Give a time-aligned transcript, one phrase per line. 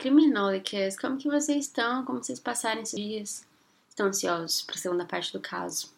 [0.00, 0.98] Olá, criminólicas!
[0.98, 2.06] Como que vocês estão?
[2.06, 3.46] Como vocês passaram esses dias?
[3.86, 5.92] Estão ansiosos para a segunda parte do caso?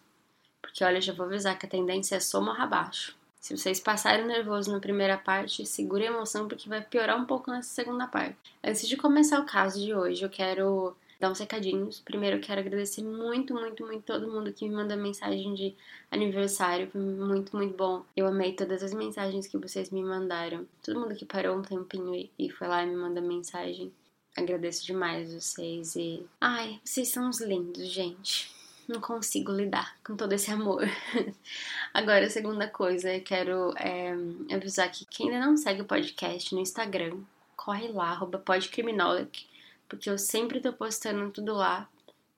[0.61, 3.17] Porque olha, já vou avisar que a tendência é só abaixo.
[3.41, 7.53] Se vocês passarem nervoso na primeira parte, segure a emoção porque vai piorar um pouco
[7.53, 8.37] nessa segunda parte.
[8.65, 12.01] Antes de começar o caso de hoje, eu quero dar uns recadinhos.
[12.01, 15.73] Primeiro, eu quero agradecer muito, muito, muito todo mundo que me mandou mensagem de
[16.11, 16.91] aniversário.
[16.91, 18.05] Foi muito, muito bom.
[18.17, 20.67] Eu amei todas as mensagens que vocês me mandaram.
[20.83, 23.93] Todo mundo que parou um tempinho e foi lá e me mandou mensagem.
[24.37, 26.25] Agradeço demais vocês e.
[26.41, 28.51] Ai, vocês são uns lindos, gente.
[28.89, 30.83] Não consigo lidar com todo esse amor.
[31.95, 34.13] Agora, a segunda coisa, eu quero é,
[34.55, 37.19] avisar que quem ainda não segue o podcast no Instagram,
[37.57, 39.47] corre lá, arroba podcriminolic
[39.93, 41.87] porque eu sempre tô postando tudo lá,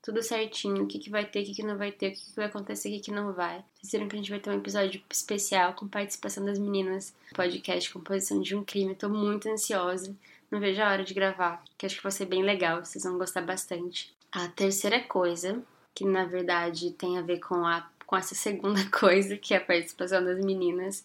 [0.03, 2.25] tudo certinho, o que, que vai ter, o que, que não vai ter, o que,
[2.25, 3.65] que vai acontecer, o que, que não vai.
[3.81, 7.93] Vocês viram que a gente vai ter um episódio especial com participação das meninas, podcast
[7.93, 8.97] Composição de um Crime.
[8.97, 10.13] Tô muito ansiosa,
[10.55, 13.19] não vejo a hora de gravar, que acho que vai ser bem legal, vocês vão
[13.19, 14.15] gostar bastante.
[14.31, 15.61] A terceira coisa,
[15.93, 19.61] que na verdade tem a ver com, a, com essa segunda coisa, que é a
[19.61, 21.05] participação das meninas,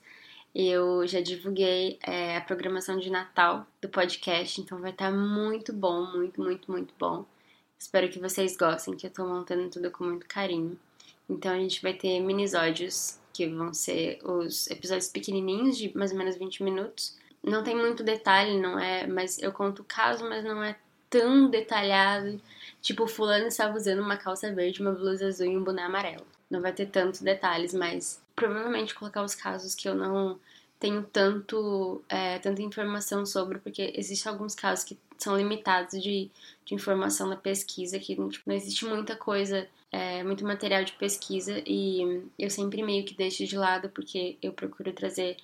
[0.54, 5.74] eu já divulguei é, a programação de Natal do podcast, então vai estar tá muito
[5.74, 7.26] bom, muito, muito, muito bom.
[7.78, 10.78] Espero que vocês gostem, que eu tô montando tudo com muito carinho.
[11.28, 16.18] Então a gente vai ter minisódios, que vão ser os episódios pequenininhos, de mais ou
[16.18, 17.18] menos 20 minutos.
[17.44, 20.76] Não tem muito detalhe, não é, mas eu conto o caso, mas não é
[21.10, 22.40] tão detalhado.
[22.82, 26.26] Tipo, fulano estava usando uma calça verde, uma blusa azul e um boné amarelo.
[26.50, 30.40] Não vai ter tantos detalhes, mas provavelmente colocar os casos que eu não
[30.80, 36.32] tenho tanto é, tanta informação sobre, porque existem alguns casos que são limitados de,
[36.66, 41.62] de informação na pesquisa, que tipo, não existe muita coisa, é, muito material de pesquisa,
[41.68, 45.36] e eu sempre meio que deixo de lado, porque eu procuro trazer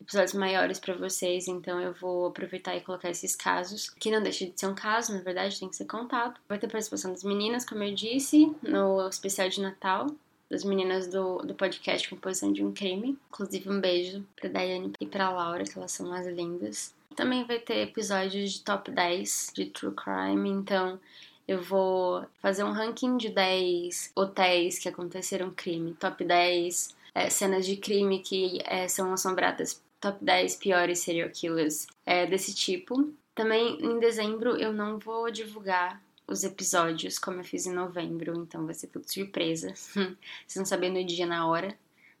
[0.00, 4.46] episódios maiores para vocês, então eu vou aproveitar e colocar esses casos, que não deixa
[4.46, 6.38] de ser um caso, na verdade, tem que ser contado.
[6.48, 10.06] Vai ter participação das meninas, como eu disse, no especial de Natal,
[10.50, 13.18] das meninas do, do podcast Composição de um Crime.
[13.30, 16.94] Inclusive, um beijo pra Daiane e pra Laura, que elas são mais lindas.
[17.16, 20.98] Também vai ter episódios de top 10 de True Crime, então
[21.46, 27.64] eu vou fazer um ranking de 10 hotéis que aconteceram crime, top 10 é, cenas
[27.64, 33.10] de crime que é, são assombradas, top 10 piores serial killers é, desse tipo.
[33.34, 38.66] Também em dezembro eu não vou divulgar os episódios como eu fiz em novembro, então
[38.66, 39.72] vai ser tudo surpresa.
[39.74, 41.74] Vocês vão saber no dia, na hora.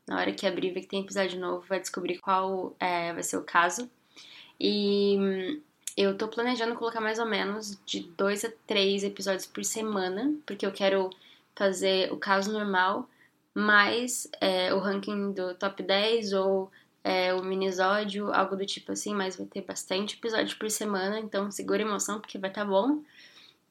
[0.06, 3.36] Na hora que abrir, ver que tem episódio novo, vai descobrir qual é, vai ser
[3.36, 3.90] o caso.
[4.58, 5.60] E hum,
[5.94, 10.64] eu tô planejando colocar mais ou menos de dois a três episódios por semana, porque
[10.64, 11.10] eu quero
[11.54, 13.08] fazer o caso normal,
[13.54, 16.70] mais é, o ranking do top 10 ou
[17.04, 21.50] é, o minisódio, algo do tipo assim, mas vai ter bastante episódio por semana, então
[21.50, 23.02] segura emoção porque vai tá bom.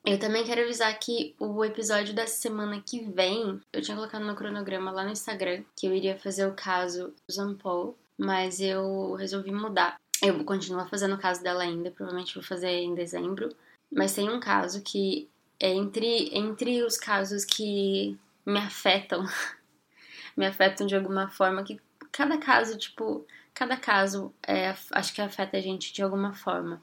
[0.06, 4.36] Eu também quero avisar que o episódio da semana que vem, eu tinha colocado no
[4.36, 9.52] cronograma lá no Instagram que eu iria fazer o caso do Paul, mas eu resolvi
[9.52, 10.00] mudar.
[10.22, 13.50] Eu vou continuar fazendo o caso dela ainda, provavelmente vou fazer em dezembro.
[13.92, 15.30] Mas tem um caso que
[15.60, 19.26] é entre, entre os casos que me afetam,
[20.36, 21.80] me afetam de alguma forma, que
[22.14, 26.82] cada caso, tipo, cada caso é, acho que afeta a gente de alguma forma.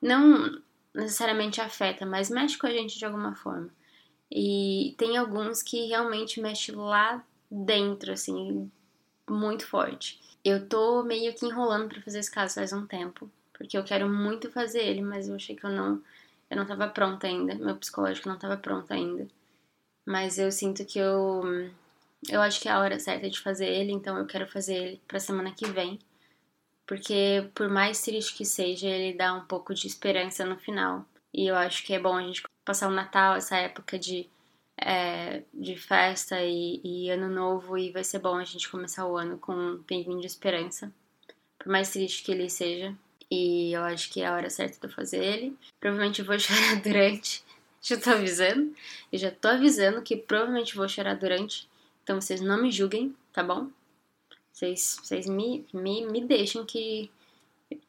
[0.00, 0.62] Não
[0.94, 3.68] necessariamente afeta, mas mexe com a gente de alguma forma.
[4.30, 8.70] E tem alguns que realmente mexe lá dentro, assim,
[9.28, 10.20] muito forte.
[10.44, 14.08] Eu tô meio que enrolando para fazer esse caso faz um tempo, porque eu quero
[14.08, 16.00] muito fazer ele, mas eu achei que eu não
[16.48, 19.28] eu não tava pronta ainda, meu psicológico não tava pronto ainda.
[20.04, 21.70] Mas eu sinto que eu
[22.28, 25.02] eu acho que é a hora certa de fazer ele, então eu quero fazer ele
[25.06, 25.98] pra semana que vem
[26.90, 31.06] porque por mais triste que seja, ele dá um pouco de esperança no final.
[31.32, 34.28] E eu acho que é bom a gente passar o Natal, essa época de,
[34.76, 39.16] é, de festa e, e, Ano Novo, e vai ser bom a gente começar o
[39.16, 40.92] ano com um pinguim de esperança,
[41.60, 42.92] por mais triste que ele seja.
[43.30, 45.56] E eu acho que é a hora certa de eu fazer ele.
[45.78, 47.44] Provavelmente eu vou chorar durante.
[47.80, 48.74] Já tô avisando.
[49.12, 51.69] Eu já tô avisando que provavelmente vou chorar durante.
[52.10, 53.70] Então vocês não me julguem, tá bom?
[54.52, 57.08] Vocês, vocês me, me, me deixem que.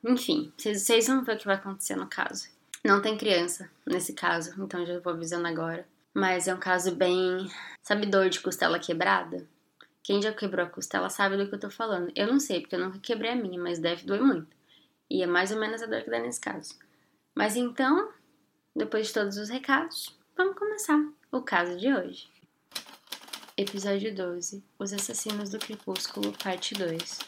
[0.03, 2.47] Enfim, vocês, vocês vão ver o que vai acontecer no caso.
[2.85, 5.87] Não tem criança nesse caso, então já vou avisando agora.
[6.13, 7.49] Mas é um caso bem.
[7.81, 9.43] Sabe dor de costela quebrada?
[10.03, 12.11] Quem já quebrou a costela sabe do que eu tô falando.
[12.15, 14.55] Eu não sei, porque eu nunca quebrei a minha, mas deve doer muito.
[15.09, 16.77] E é mais ou menos a dor que dá nesse caso.
[17.33, 18.11] Mas então,
[18.75, 22.30] depois de todos os recados, vamos começar o caso de hoje.
[23.61, 27.19] Episódio 12 Os Assassinos do Crepúsculo, Parte 2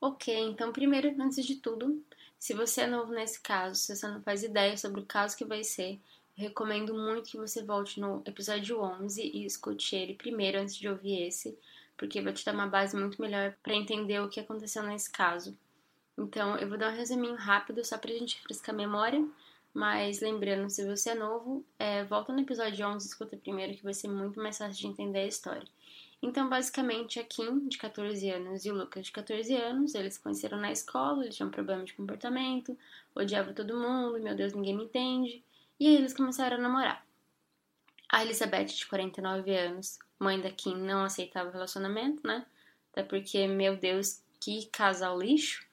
[0.00, 2.02] Ok, então, primeiro, antes de tudo,
[2.38, 5.44] se você é novo nesse caso, se você não faz ideia sobre o caso que
[5.44, 6.00] vai ser,
[6.34, 11.24] recomendo muito que você volte no episódio 11 e escute ele primeiro antes de ouvir
[11.24, 11.58] esse,
[11.94, 15.54] porque vai te dar uma base muito melhor para entender o que aconteceu nesse caso.
[16.16, 19.22] Então, eu vou dar um resuminho rápido só pra gente refrescar a memória,
[19.72, 23.84] mas lembrando, se você é novo, é, volta no episódio 11 e escuta primeiro que
[23.84, 25.66] vai ser muito mais fácil de entender a história.
[26.20, 30.20] Então, basicamente, a Kim, de 14 anos, e o Lucas, de 14 anos, eles se
[30.20, 32.76] conheceram na escola, eles tinham problema de comportamento,
[33.14, 35.44] odiavam todo mundo, meu Deus, ninguém me entende.
[35.78, 37.06] E aí eles começaram a namorar.
[38.08, 42.44] A Elizabeth, de 49 anos, mãe da Kim, não aceitava o relacionamento, né?
[42.90, 45.64] Até porque, meu Deus, que casal lixo.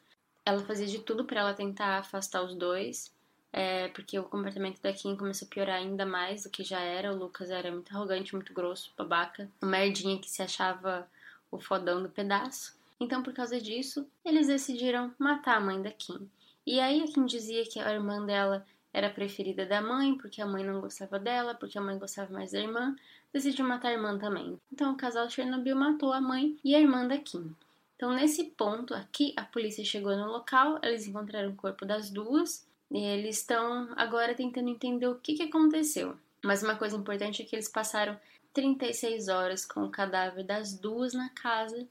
[0.45, 3.14] Ela fazia de tudo para ela tentar afastar os dois,
[3.57, 7.13] é, porque o comportamento da Kim começou a piorar ainda mais do que já era.
[7.13, 11.07] O Lucas era muito arrogante, muito grosso, babaca, uma merdinha que se achava
[11.49, 12.77] o fodão do pedaço.
[12.99, 16.29] Então, por causa disso, eles decidiram matar a mãe da Kim.
[16.67, 20.45] E aí a Kim dizia que a irmã dela era preferida da mãe, porque a
[20.45, 22.93] mãe não gostava dela, porque a mãe gostava mais da irmã,
[23.31, 24.59] decidiu matar a irmã também.
[24.69, 27.55] Então o casal Chernobyl matou a mãe e a irmã da Kim.
[27.95, 32.65] Então nesse ponto aqui, a polícia chegou no local, eles encontraram o corpo das duas
[33.03, 36.15] eles estão agora tentando entender o que, que aconteceu.
[36.43, 38.19] Mas uma coisa importante é que eles passaram
[38.53, 41.87] 36 horas com o cadáver das duas na casa,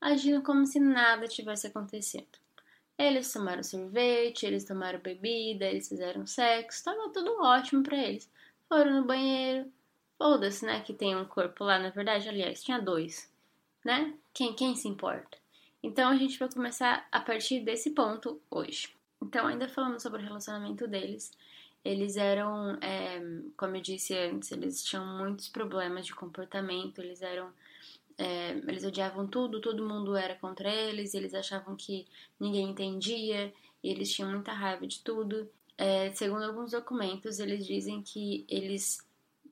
[0.00, 2.38] agindo como se nada tivesse acontecido.
[2.98, 8.30] Eles tomaram sorvete, eles tomaram bebida, eles fizeram sexo, tava tudo ótimo para eles.
[8.68, 9.70] Foram no banheiro.
[10.16, 10.80] Foda-se, né?
[10.80, 13.30] Que tem um corpo lá, na verdade, aliás, tinha dois,
[13.84, 14.14] né?
[14.32, 15.36] Quem, quem se importa?
[15.82, 18.95] Então a gente vai começar a partir desse ponto hoje.
[19.22, 21.32] Então, ainda falando sobre o relacionamento deles,
[21.84, 23.20] eles eram, é,
[23.56, 27.52] como eu disse antes, eles tinham muitos problemas de comportamento, eles eram
[28.18, 32.06] é, eles odiavam tudo, todo mundo era contra eles, eles achavam que
[32.40, 33.52] ninguém entendia,
[33.82, 35.48] e eles tinham muita raiva de tudo.
[35.76, 39.06] É, segundo alguns documentos, eles dizem que eles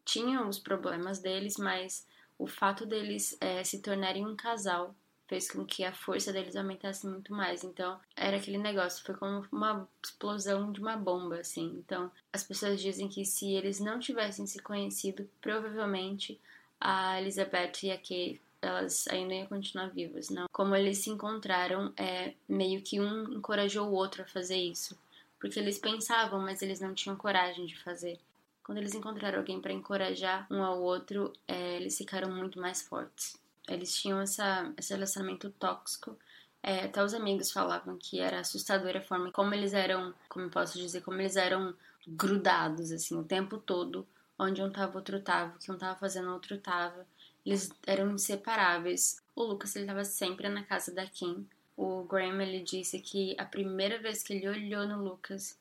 [0.05, 2.07] tinham os problemas deles, mas
[2.39, 4.95] o fato deles é, se tornarem um casal
[5.26, 7.65] fez com que a força deles aumentasse muito mais.
[7.65, 11.75] Então, era aquele negócio, foi como uma explosão de uma bomba, assim.
[11.79, 16.41] Então, as pessoas dizem que se eles não tivessem se conhecido, provavelmente
[16.81, 20.47] a Elizabeth e a Kate elas ainda iam continuar vivas, não.
[20.50, 24.99] Como eles se encontraram, é meio que um encorajou o outro a fazer isso,
[25.38, 28.19] porque eles pensavam, mas eles não tinham coragem de fazer.
[28.62, 33.37] Quando eles encontraram alguém para encorajar um ao outro, é, eles ficaram muito mais fortes.
[33.69, 36.19] Eles tinham essa, esse relacionamento tóxico.
[36.63, 40.79] É, até os amigos falavam que era assustadora a forma como eles eram, como posso
[40.79, 41.75] dizer, como eles eram
[42.06, 44.06] grudados, assim, o tempo todo.
[44.39, 45.55] Onde um tava, outro tava.
[45.55, 47.06] O que um tava fazendo, outro tava.
[47.44, 49.23] Eles eram inseparáveis.
[49.35, 51.47] O Lucas ele estava sempre na casa da Kim.
[51.77, 55.59] O Graham ele disse que a primeira vez que ele olhou no Lucas,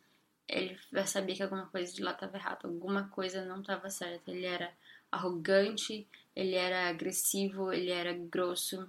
[0.48, 4.32] ele sabia que alguma coisa de lá estava errada, alguma coisa não estava certa.
[4.32, 4.72] Ele era
[5.12, 8.88] arrogante, ele era agressivo, ele era grosso,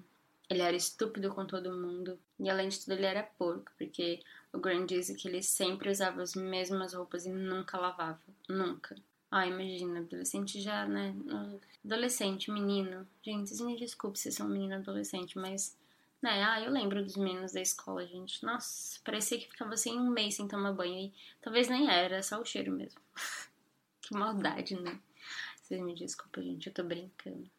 [0.49, 2.19] ele era estúpido com todo mundo.
[2.39, 4.21] E além de tudo, ele era porco, porque
[4.53, 8.21] o Graham disse que ele sempre usava as mesmas roupas e nunca lavava.
[8.49, 8.97] Nunca.
[9.31, 11.15] Ah, imagina, adolescente já, né?
[11.85, 13.07] Adolescente, menino.
[13.23, 15.77] Gente, me desculpem se são menino adolescente, mas.
[16.23, 16.43] Né?
[16.43, 18.45] Ah, eu lembro dos meninos da escola, gente.
[18.45, 20.95] Nossa, parecia que ficava assim um mês sem tomar banho.
[20.95, 23.01] E talvez nem era, só o cheiro mesmo.
[24.01, 24.99] que maldade, né?
[25.75, 27.51] Vocês me desculpem, gente, eu tô brincando.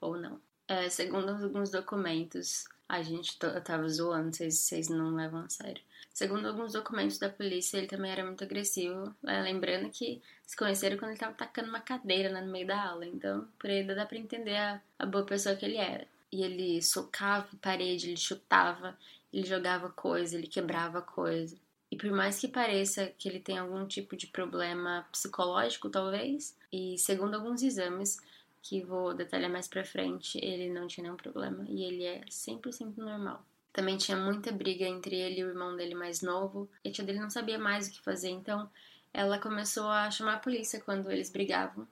[0.00, 0.40] Ou não.
[0.68, 5.82] É, segundo alguns documentos, a gente eu tava zoando, vocês, vocês não levam a sério.
[6.14, 9.12] Segundo alguns documentos da polícia, ele também era muito agressivo.
[9.26, 12.90] É, lembrando que se conheceram quando ele estava tacando uma cadeira né, no meio da
[12.90, 13.06] aula.
[13.06, 16.06] Então, por aí dá pra entender a, a boa pessoa que ele era.
[16.30, 18.96] E ele socava a parede, ele chutava,
[19.32, 21.56] ele jogava coisa, ele quebrava coisa.
[21.90, 26.98] E por mais que pareça que ele tem algum tipo de problema psicológico, talvez, e
[26.98, 28.18] segundo alguns exames
[28.62, 32.98] que vou detalhar mais pra frente, ele não tinha nenhum problema e ele é 100%
[32.98, 33.42] normal.
[33.72, 37.04] Também tinha muita briga entre ele e o irmão dele mais novo, e a tia
[37.04, 38.68] dele não sabia mais o que fazer, então
[39.12, 41.86] ela começou a chamar a polícia quando eles brigavam,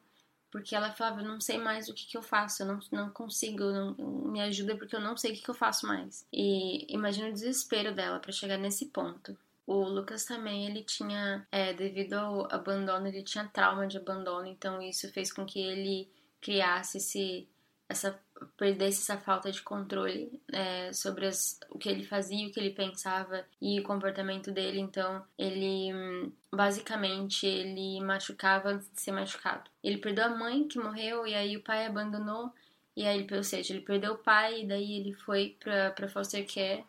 [0.50, 3.10] porque ela falava: Eu não sei mais o que, que eu faço, eu não, não
[3.10, 6.26] consigo, não, me ajuda porque eu não sei o que, que eu faço mais.
[6.32, 9.36] E imagina o desespero dela para chegar nesse ponto.
[9.66, 14.80] O Lucas também, ele tinha, é, devido ao abandono, ele tinha trauma de abandono, então
[14.80, 16.08] isso fez com que ele
[16.40, 17.48] criasse esse,
[17.88, 18.16] essa,
[18.56, 22.70] perdesse essa falta de controle é, sobre as, o que ele fazia, o que ele
[22.70, 24.78] pensava e o comportamento dele.
[24.78, 29.68] Então, ele, basicamente, ele machucava antes de ser machucado.
[29.82, 32.52] Ele perdeu a mãe, que morreu, e aí o pai abandonou,
[32.96, 36.84] e aí, ou seja, ele perdeu o pai, e daí ele foi pra foster care,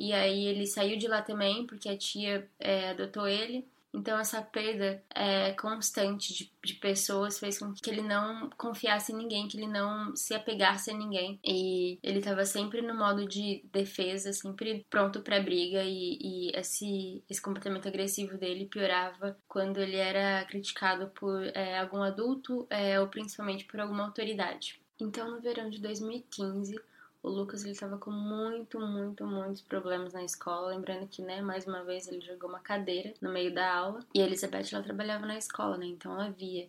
[0.00, 3.68] e aí ele saiu de lá também, porque a tia é, adotou ele.
[3.92, 9.16] Então essa perda é, constante de, de, pessoas fez com que ele não confiasse em
[9.16, 11.38] ninguém, que ele não se apegasse a ninguém.
[11.44, 17.22] E ele estava sempre no modo de defesa, sempre pronto para briga e, e, esse,
[17.28, 23.08] esse comportamento agressivo dele piorava quando ele era criticado por é, algum adulto é, ou
[23.08, 24.80] principalmente por alguma autoridade.
[24.98, 26.80] Então no verão de 2015
[27.22, 30.74] o Lucas ele tava com muito, muito, muitos problemas na escola.
[30.74, 34.00] Lembrando que, né, mais uma vez ele jogou uma cadeira no meio da aula.
[34.14, 35.86] E a Elizabeth ela trabalhava na escola, né?
[35.86, 36.66] Então ela via.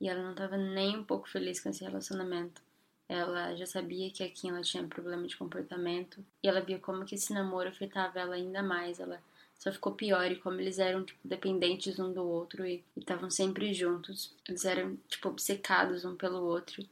[0.00, 2.62] E ela não tava nem um pouco feliz com esse relacionamento.
[3.08, 6.24] Ela já sabia que a Kim ela tinha problema de comportamento.
[6.42, 8.98] E ela via como que esse namoro afetava ela ainda mais.
[8.98, 9.20] Ela
[9.58, 13.74] só ficou pior e como eles eram tipo, dependentes um do outro e estavam sempre
[13.74, 14.34] juntos.
[14.48, 16.82] Eles eram tipo obcecados um pelo outro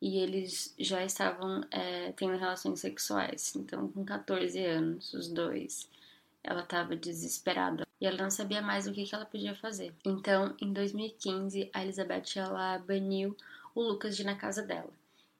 [0.00, 3.54] e eles já estavam é, tendo relações sexuais.
[3.56, 5.88] Então, com 14 anos, os dois,
[6.42, 9.92] ela estava desesperada e ela não sabia mais o que, que ela podia fazer.
[10.04, 13.36] Então, em 2015, a Elizabeth ela baniu
[13.74, 14.90] o Lucas de na casa dela.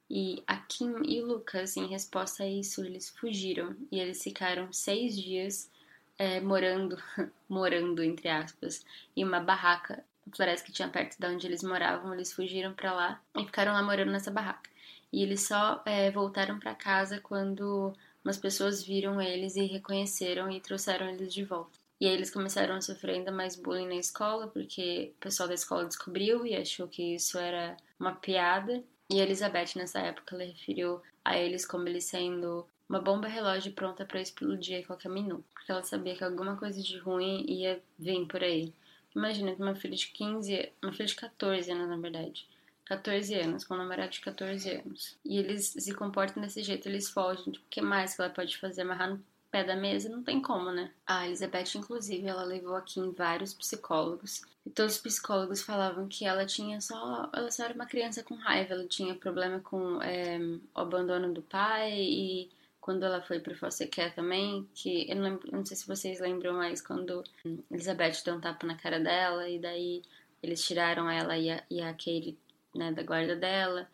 [0.09, 4.73] E a Kim e o Lucas, em resposta a isso, eles fugiram e eles ficaram
[4.73, 5.71] seis dias
[6.19, 6.97] é, morando,
[7.49, 8.85] morando entre aspas,
[9.17, 13.21] em uma barraca floresta que tinha perto de onde eles moravam, eles fugiram para lá
[13.37, 14.71] e ficaram lá morando nessa barraca.
[15.13, 20.61] E eles só é, voltaram para casa quando umas pessoas viram eles e reconheceram e
[20.61, 21.79] trouxeram eles de volta.
[22.01, 25.55] E aí eles começaram a sofrer ainda mais bullying na escola, porque o pessoal da
[25.55, 28.85] escola descobriu e achou que isso era uma piada.
[29.09, 33.73] E a Elizabeth, nessa época, ela referiu a eles como eles sendo uma bomba relógio
[33.73, 35.45] pronta para explodir a qualquer minuto.
[35.55, 38.75] Porque ela sabia que alguma coisa de ruim ia vir por aí.
[39.17, 42.47] Imagina uma filha de 15, uma filha de 14 anos, na verdade.
[42.85, 45.17] 14 anos, com um namorado de 14 anos.
[45.25, 47.51] E eles se comportam desse jeito, eles fogem.
[47.51, 48.83] Tipo, o que mais que ela pode fazer?
[48.83, 50.11] Amarrar no pé da mesa?
[50.11, 50.93] Não tem como, né?
[51.07, 54.43] A Elizabeth, inclusive, ela levou aqui em vários psicólogos.
[54.67, 57.31] E todos os psicólogos falavam que ela tinha só.
[57.33, 58.75] Ela só era uma criança com raiva.
[58.75, 60.39] Ela tinha problema com é,
[60.75, 62.51] o abandono do pai e
[62.87, 63.53] quando ela foi pro
[63.91, 67.25] care também, que eu não, lembro, não sei se vocês lembram mais quando
[67.69, 70.03] Elizabeth deu um tapa na cara dela e daí
[70.41, 72.39] eles tiraram ela e a, e a Katie
[72.73, 73.89] né, da guarda dela.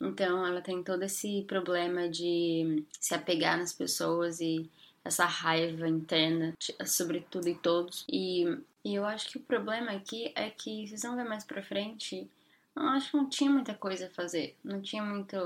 [0.00, 4.66] Então ela tem todo esse problema de se apegar nas pessoas e
[5.04, 6.54] essa raiva interna
[6.86, 8.06] sobre tudo e todos.
[8.08, 8.46] E,
[8.82, 12.26] e eu acho que o problema aqui é que, vocês vão ver mais pra frente,
[12.74, 14.56] eu acho que não tinha muita coisa a fazer.
[14.64, 15.36] Não tinha muito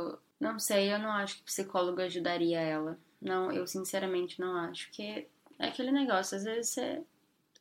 [0.42, 2.98] não sei, eu não acho que psicólogo ajudaria ela.
[3.20, 4.90] Não, eu sinceramente não acho.
[4.90, 7.02] Que é aquele negócio, às vezes você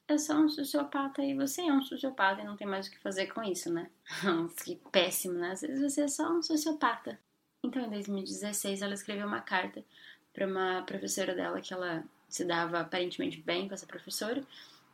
[0.08, 2.98] é só um sociopata e você é um sociopata e não tem mais o que
[2.98, 3.88] fazer com isso, né?
[4.66, 5.52] que péssimo, né?
[5.52, 7.20] Às vezes você é só um sociopata.
[7.64, 9.86] Então, em 2016, ela escreveu uma carta
[10.34, 14.44] para uma professora dela que ela se dava aparentemente bem com essa professora,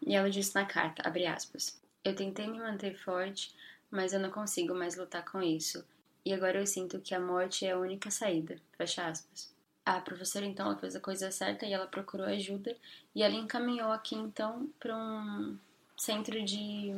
[0.05, 3.55] e ela disse na carta, abre aspas: "Eu tentei me manter forte,
[3.89, 5.85] mas eu não consigo mais lutar com isso
[6.27, 8.57] e agora eu sinto que a morte é a única saída.
[8.77, 9.49] Fecha aspas.
[9.85, 12.75] A professora então ela fez a coisa certa e ela procurou ajuda
[13.15, 15.57] e ela encaminhou aqui então para um
[15.95, 16.93] centro de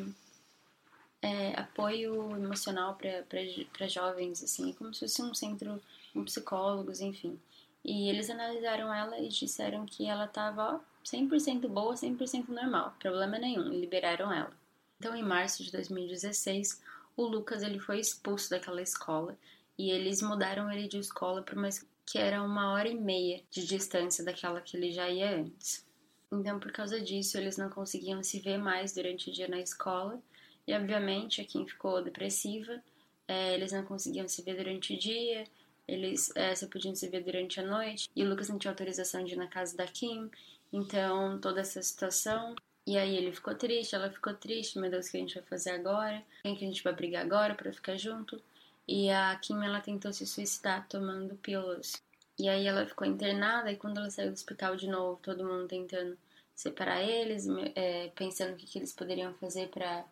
[1.21, 5.79] é, apoio emocional para jovens, assim, como se fosse um centro
[6.11, 7.39] com psicólogos, enfim.
[7.85, 13.71] E eles analisaram ela e disseram que ela estava 100% boa, 100% normal, problema nenhum,
[13.71, 14.51] e liberaram ela.
[14.97, 16.81] Então, em março de 2016,
[17.19, 19.37] o Lucas ele foi expulso daquela escola
[19.77, 21.67] e eles mudaram ele de escola para uma
[22.05, 25.85] que era uma hora e meia de distância daquela que ele já ia antes.
[26.31, 30.19] Então, por causa disso, eles não conseguiam se ver mais durante o dia na escola
[30.65, 32.81] e, obviamente, a Kim ficou depressiva.
[33.27, 35.43] É, eles não conseguiam se ver durante o dia,
[35.87, 38.09] eles é, só podiam se ver durante a noite.
[38.15, 40.31] E o Lucas não tinha autorização de ir na casa da Kim,
[40.71, 42.55] então toda essa situação
[42.93, 45.43] e aí ele ficou triste, ela ficou triste, meu Deus, o que a gente vai
[45.43, 46.23] fazer agora?
[46.43, 48.41] Quem que a gente vai brigar agora para ficar junto?
[48.89, 52.01] e a Kim ela tentou se suicidar tomando pílulas.
[52.39, 55.67] E aí ela ficou internada e quando ela saiu do hospital de novo, todo mundo
[55.67, 56.17] tentando
[56.55, 60.03] separar eles, é, pensando o que, que eles poderiam fazer para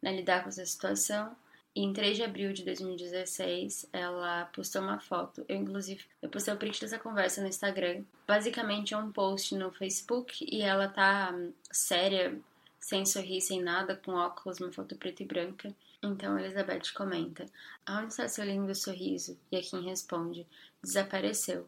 [0.00, 1.36] né, lidar com essa situação.
[1.74, 5.42] Em 3 de abril de 2016, ela postou uma foto.
[5.48, 8.04] Eu, inclusive, eu postei o print dessa conversa no Instagram.
[8.26, 12.38] Basicamente é um post no Facebook e ela tá hum, séria,
[12.78, 15.74] sem sorrir, sem nada, com óculos, uma foto preta e branca.
[16.02, 17.46] Então Elizabeth comenta:
[17.86, 19.38] Aonde está seu lindo sorriso?
[19.50, 20.46] E a Kim responde:
[20.82, 21.66] Desapareceu.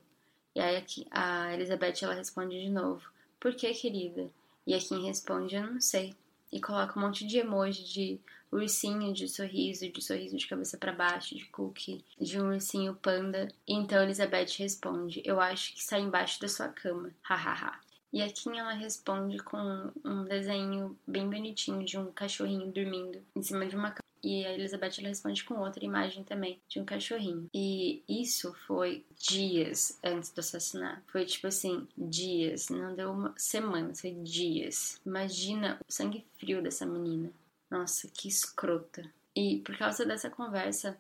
[0.55, 3.09] E aí a Elizabeth ela responde de novo:
[3.41, 4.31] Por que, querida?
[4.67, 6.15] E a Kim responde: Eu não sei.
[6.55, 8.21] E coloca um monte de emoji de
[8.53, 13.49] ursinho de sorriso, de sorriso de cabeça para baixo, de cookie, de um ursinho panda.
[13.67, 17.11] E então Elizabeth responde: Eu acho que está embaixo da sua cama.
[17.23, 17.81] Hahaha.
[18.13, 23.43] E a Kim ela responde com um desenho bem bonitinho de um cachorrinho dormindo em
[23.43, 24.04] cima de uma cama.
[24.25, 27.51] E a Elizabeth ela responde com outra imagem também de um cachorrinho.
[27.53, 31.03] E isso foi dias antes do assassinato.
[31.09, 32.71] Foi tipo assim, dias.
[32.71, 34.99] Não deu uma semana, foi dias.
[35.05, 37.31] Imagina o sangue frio dessa menina.
[37.71, 39.05] Nossa, que escrota.
[39.37, 40.97] E por causa dessa conversa,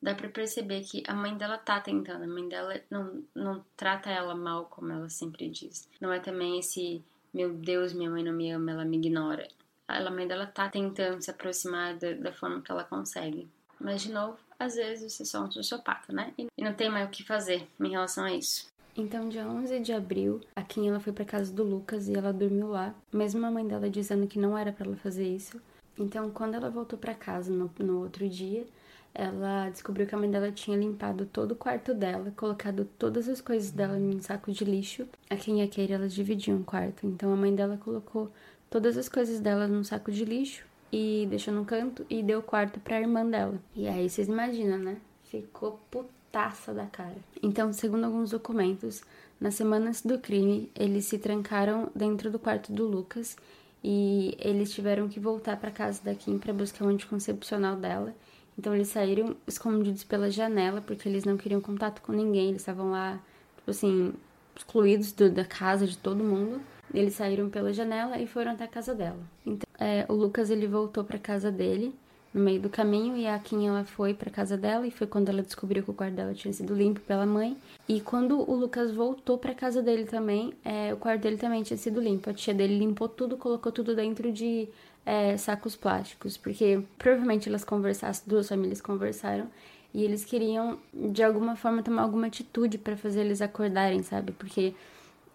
[0.00, 2.22] dá para perceber que a mãe dela tá tentando.
[2.22, 5.88] A mãe dela não, não trata ela mal, como ela sempre diz.
[6.00, 7.02] Não é também esse,
[7.34, 9.48] meu Deus, minha mãe não me ama, ela me ignora
[9.88, 13.48] a mãe dela tá tentando se aproximar da, da forma que ela consegue.
[13.80, 16.32] Mas, de novo, às vezes você é só um sociopata, né?
[16.36, 18.66] E não tem mais o que fazer em relação a isso.
[18.96, 22.32] Então, dia 11 de abril, a Kim ela foi para casa do Lucas e ela
[22.32, 25.60] dormiu lá, mesmo a mãe dela dizendo que não era para ela fazer isso.
[25.96, 28.66] Então, quando ela voltou para casa no, no outro dia,
[29.14, 33.40] ela descobriu que a mãe dela tinha limpado todo o quarto dela, colocado todas as
[33.40, 35.06] coisas dela em saco de lixo.
[35.30, 37.06] A Kim e a Keira, elas dividiam o quarto.
[37.06, 38.32] Então, a mãe dela colocou
[38.70, 42.42] todas as coisas dela num saco de lixo e deixou no canto e deu o
[42.42, 43.60] quarto pra irmã dela.
[43.74, 44.96] E aí vocês imaginam, né?
[45.24, 47.16] Ficou putaça da cara.
[47.42, 49.02] Então, segundo alguns documentos,
[49.40, 53.36] nas semanas do crime, eles se trancaram dentro do quarto do Lucas
[53.82, 58.14] e eles tiveram que voltar para casa da Kim para buscar o anticoncepcional dela.
[58.58, 62.90] Então eles saíram escondidos pela janela porque eles não queriam contato com ninguém, eles estavam
[62.90, 63.20] lá,
[63.56, 64.12] tipo assim,
[64.56, 66.60] excluídos do, da casa de todo mundo.
[66.92, 69.20] Eles saíram pela janela e foram até a casa dela.
[69.44, 71.94] Então, é, o Lucas ele voltou para casa dele
[72.32, 75.28] no meio do caminho e a Kim ela foi para casa dela e foi quando
[75.28, 77.56] ela descobriu que o quarto dela tinha sido limpo pela mãe.
[77.88, 81.76] E quando o Lucas voltou para casa dele também, é, o quarto dele também tinha
[81.76, 82.30] sido limpo.
[82.30, 84.68] A tia dele limpou tudo, colocou tudo dentro de
[85.06, 89.48] é, sacos plásticos, porque provavelmente elas conversaram, as duas famílias conversaram
[89.94, 94.32] e eles queriam de alguma forma tomar alguma atitude para fazer eles acordarem, sabe?
[94.32, 94.74] Porque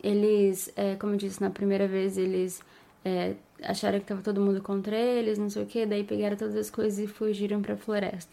[0.04, 2.62] eles, é, como eu disse na primeira vez, eles
[3.06, 6.56] é, acharam que tava todo mundo contra eles, não sei o que, daí pegaram todas
[6.56, 8.32] as coisas e fugiram pra floresta.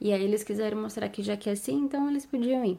[0.00, 2.78] E aí eles quiseram mostrar que já que é assim, então eles podiam ir.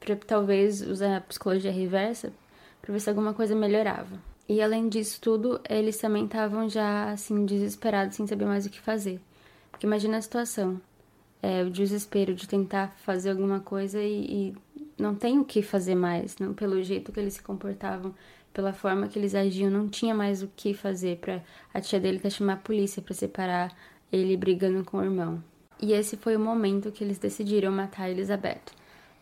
[0.00, 2.32] Pra talvez usar a psicologia reversa
[2.80, 4.18] pra ver se alguma coisa melhorava.
[4.48, 8.80] E além disso tudo, eles também estavam já assim desesperados, sem saber mais o que
[8.80, 9.20] fazer.
[9.70, 10.80] Porque imagina a situação.
[11.46, 14.54] É, o desespero de tentar fazer alguma coisa e, e
[14.96, 18.14] não tem o que fazer mais, não, pelo jeito que eles se comportavam,
[18.54, 21.42] pela forma que eles agiam, não tinha mais o que fazer para
[21.74, 23.76] a tia dele até chamar a polícia para separar
[24.10, 25.42] ele brigando com o irmão.
[25.82, 28.62] E esse foi o momento que eles decidiram matar a Elizabeth.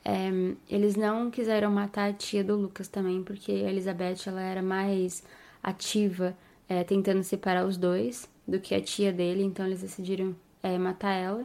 [0.04, 0.30] É,
[0.68, 5.24] eles não quiseram matar a tia do Lucas também, porque a Elizabeth ela era mais
[5.61, 6.37] ativa,
[6.68, 11.14] é, tentando separar os dois do que a tia dele, então eles decidiram é, matar
[11.14, 11.44] ela.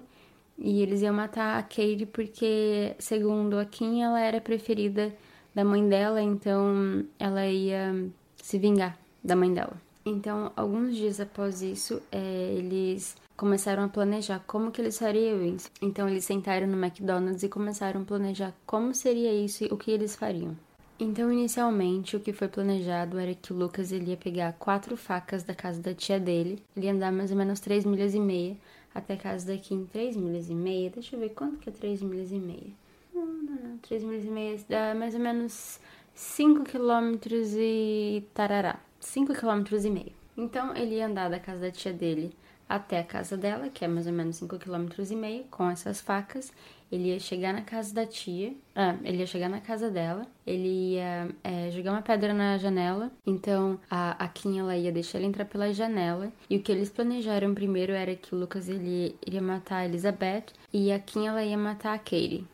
[0.57, 5.13] E eles iam matar a Katie porque, segundo a Kim, ela era preferida
[5.53, 8.09] da mãe dela, então ela ia
[8.41, 9.79] se vingar da mãe dela.
[10.05, 15.69] Então, alguns dias após isso, é, eles começaram a planejar como que eles fariam isso.
[15.81, 19.91] Então, eles sentaram no McDonald's e começaram a planejar como seria isso e o que
[19.91, 20.55] eles fariam.
[20.99, 25.43] Então, inicialmente, o que foi planejado era que o Lucas ele ia pegar quatro facas
[25.43, 28.57] da casa da tia dele, ele ia andar mais ou menos três milhas e meia,
[28.97, 30.89] até casa daqui em 3 milhas e meia.
[30.89, 32.73] Deixa eu ver quanto que é 3 milhas e meia.
[33.13, 33.77] Não, não, não.
[33.77, 35.79] 3 milhas e meia dá mais ou menos
[36.15, 38.79] 5 quilômetros e tarará.
[38.99, 40.13] 5 quilômetros e meio.
[40.35, 42.33] Então ele ia andar da casa da tia dele
[42.67, 46.01] até a casa dela, que é mais ou menos 5 km e meio, com essas
[46.01, 46.51] facas.
[46.91, 50.93] Ele ia chegar na casa da tia, ah, ele ia chegar na casa dela, ele
[50.93, 55.27] ia é, jogar uma pedra na janela, então a, a Kim ela ia deixar ele
[55.27, 59.41] entrar pela janela, e o que eles planejaram primeiro era que o Lucas ele iria
[59.41, 62.45] matar a Elizabeth e a Kim ela ia matar a Katie.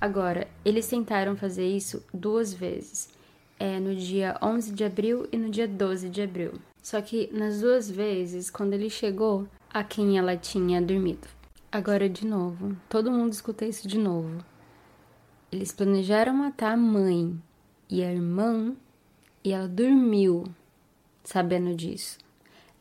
[0.00, 3.08] Agora, eles tentaram fazer isso duas vezes,
[3.58, 6.52] é, no dia 11 de abril e no dia 12 de abril.
[6.82, 11.28] Só que nas duas vezes, quando ele chegou, a quem ela tinha dormido.
[11.70, 14.42] Agora de novo, todo mundo escuta isso de novo.
[15.52, 17.38] Eles planejaram matar a mãe
[17.90, 18.74] e a irmã
[19.44, 20.44] e ela dormiu
[21.22, 22.16] sabendo disso.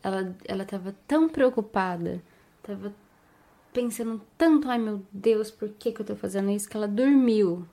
[0.02, 2.24] Ela, ela tava tão preocupada,
[2.64, 2.94] tava
[3.74, 6.70] pensando tanto, ai meu Deus, por que, que eu tô fazendo isso?
[6.70, 7.68] Que ela dormiu.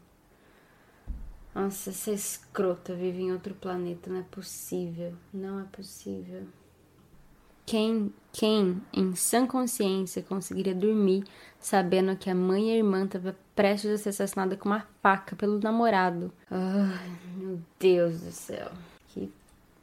[1.54, 6.48] Nossa, essa escrota vive em outro planeta, não é possível, não é possível.
[7.66, 11.24] Quem, quem em sã consciência conseguiria dormir
[11.58, 15.34] sabendo que a mãe e a irmã estavam prestes a ser assassinadas com uma faca
[15.34, 16.30] pelo namorado?
[16.50, 18.70] Ai, meu Deus do céu,
[19.08, 19.32] que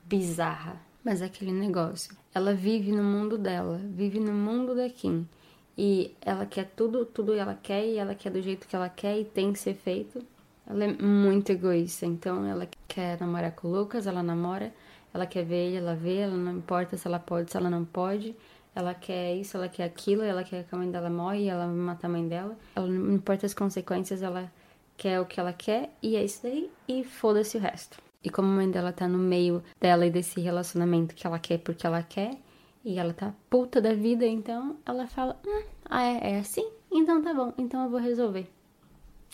[0.06, 0.80] bizarra.
[1.04, 2.16] Mas é aquele negócio.
[2.34, 5.28] Ela vive no mundo dela, vive no mundo da Kim.
[5.76, 9.20] E ela quer tudo, tudo ela quer, e ela quer do jeito que ela quer
[9.20, 10.24] e tem que ser feito.
[10.68, 14.72] Ela é muito egoísta, então ela quer namorar com o Lucas, ela namora,
[15.14, 18.36] ela quer ver ela vê, ela não importa se ela pode, se ela não pode.
[18.74, 21.76] Ela quer isso, ela quer aquilo, ela quer que a mãe dela morre ela vai
[21.76, 22.58] matar a mãe dela.
[22.76, 24.52] Ela não importa as consequências, ela
[24.96, 26.72] quer o que ela quer e é isso daí.
[26.88, 27.98] E foda-se o resto.
[28.24, 31.58] E como a mãe dela tá no meio dela e desse relacionamento que ela quer
[31.58, 32.38] porque ela quer,
[32.84, 36.68] e ela tá puta da vida, então ela fala: hum, Ah, é, é assim?
[36.92, 38.48] Então tá bom, então eu vou resolver.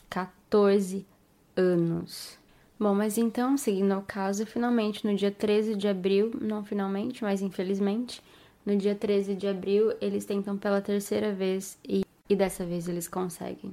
[0.10, 1.06] 14
[1.56, 2.40] anos.
[2.80, 7.42] Bom, mas então, seguindo ao caso, finalmente no dia 13 de abril, não finalmente, mas
[7.42, 8.22] infelizmente,
[8.64, 13.08] no dia 13 de abril eles tentam pela terceira vez e, e dessa vez eles
[13.08, 13.72] conseguem.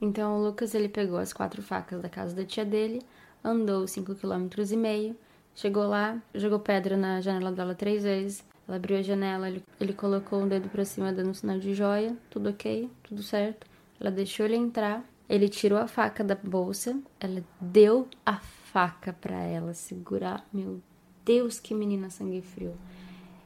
[0.00, 3.02] Então o Lucas ele pegou as quatro facas da casa da tia dele,
[3.44, 5.16] andou 5 km e meio,
[5.54, 8.44] chegou lá, jogou pedra na janela dela três vezes.
[8.66, 11.72] Ela abriu a janela, ele, ele colocou um dedo para cima dando um sinal de
[11.72, 13.66] joia, tudo ok, tudo certo.
[14.00, 19.36] Ela deixou ele entrar, ele tirou a faca da bolsa, ela deu a faca para
[19.36, 20.46] ela segurar.
[20.52, 20.82] Meu
[21.24, 22.76] Deus, que menina sangue frio.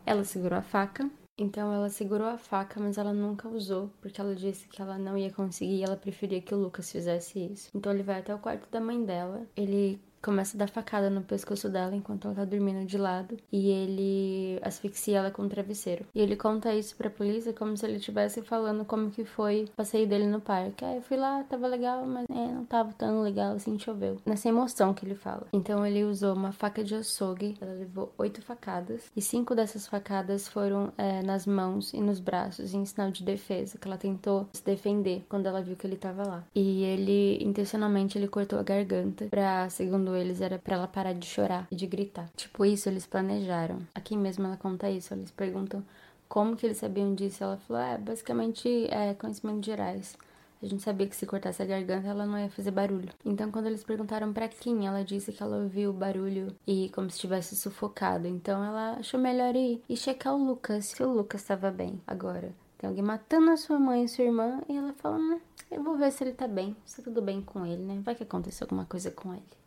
[0.07, 4.35] Ela segurou a faca, então ela segurou a faca, mas ela nunca usou, porque ela
[4.35, 7.69] disse que ela não ia conseguir e ela preferia que o Lucas fizesse isso.
[7.75, 11.23] Então ele vai até o quarto da mãe dela, ele começa a dar facada no
[11.23, 16.05] pescoço dela enquanto ela tá dormindo de lado e ele asfixia ela com um travesseiro.
[16.15, 19.77] E ele conta isso pra polícia como se ele estivesse falando como que foi o
[19.77, 20.85] passeio dele no parque.
[20.85, 24.19] Aí eu fui lá, tava legal, mas é, não tava tão legal assim, choveu.
[24.25, 25.47] Nessa emoção que ele fala.
[25.53, 30.47] Então ele usou uma faca de açougue, ela levou oito facadas e cinco dessas facadas
[30.49, 34.65] foram é, nas mãos e nos braços em sinal de defesa, que ela tentou se
[34.65, 36.45] defender quando ela viu que ele tava lá.
[36.55, 41.15] E ele, intencionalmente, ele cortou a garganta pra, segundo segundo eles, era para ela parar
[41.15, 42.29] de chorar e de gritar.
[42.37, 43.79] Tipo, isso eles planejaram.
[43.95, 45.83] Aqui mesmo ela conta isso, eles perguntam
[46.29, 47.43] como que eles sabiam disso.
[47.43, 50.17] Ela falou, é, basicamente, é conhecimentos gerais.
[50.63, 53.09] A gente sabia que se cortasse a garganta ela não ia fazer barulho.
[53.25, 57.11] Então, quando eles perguntaram para quem, ela disse que ela ouviu o barulho e como
[57.11, 58.29] se estivesse sufocado.
[58.29, 62.01] Então, ela achou melhor ir e checar o Lucas, se o Lucas estava bem.
[62.07, 65.83] Agora, tem alguém matando a sua mãe e sua irmã e ela fala: hum, Eu
[65.83, 68.01] vou ver se ele tá bem, se tá tudo bem com ele, né?
[68.05, 69.62] Vai que aconteceu alguma coisa com ele.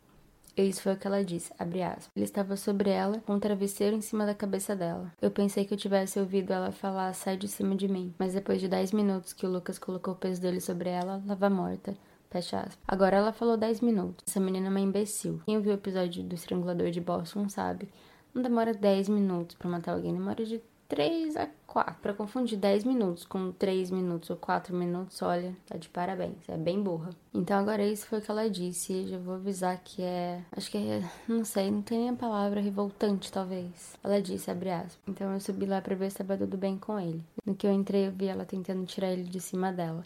[0.56, 2.10] Isso foi o que ela disse, abre aspas.
[2.16, 5.12] Ele estava sobre ela, com um travesseiro em cima da cabeça dela.
[5.20, 8.14] Eu pensei que eu tivesse ouvido ela falar, sai de cima de mim.
[8.18, 11.18] Mas depois de 10 minutos que o Lucas colocou o peso dele sobre ela, ela
[11.18, 11.94] estava morta.
[12.30, 12.78] Fecha aspas.
[12.88, 14.24] Agora ela falou 10 minutos.
[14.26, 15.40] Essa menina é uma imbecil.
[15.44, 17.88] Quem ouviu o episódio do Estrangulador de Boston sabe.
[18.34, 21.96] Não demora 10 minutos para matar alguém, demora de 3 a 4.
[22.00, 26.48] Para confundir 10 minutos com 3 minutos ou 4 minutos, olha, tá de parabéns.
[26.48, 27.10] É bem burra.
[27.34, 29.06] Então agora isso foi o que ela disse.
[29.06, 30.42] Já vou avisar que é.
[30.52, 31.02] Acho que é.
[31.28, 33.96] Não sei, não tem nem a palavra revoltante, talvez.
[34.02, 34.98] Ela disse, abre aspas.
[35.06, 37.22] Então eu subi lá pra ver se tava tudo bem com ele.
[37.44, 40.04] No que eu entrei, eu vi ela tentando tirar ele de cima dela.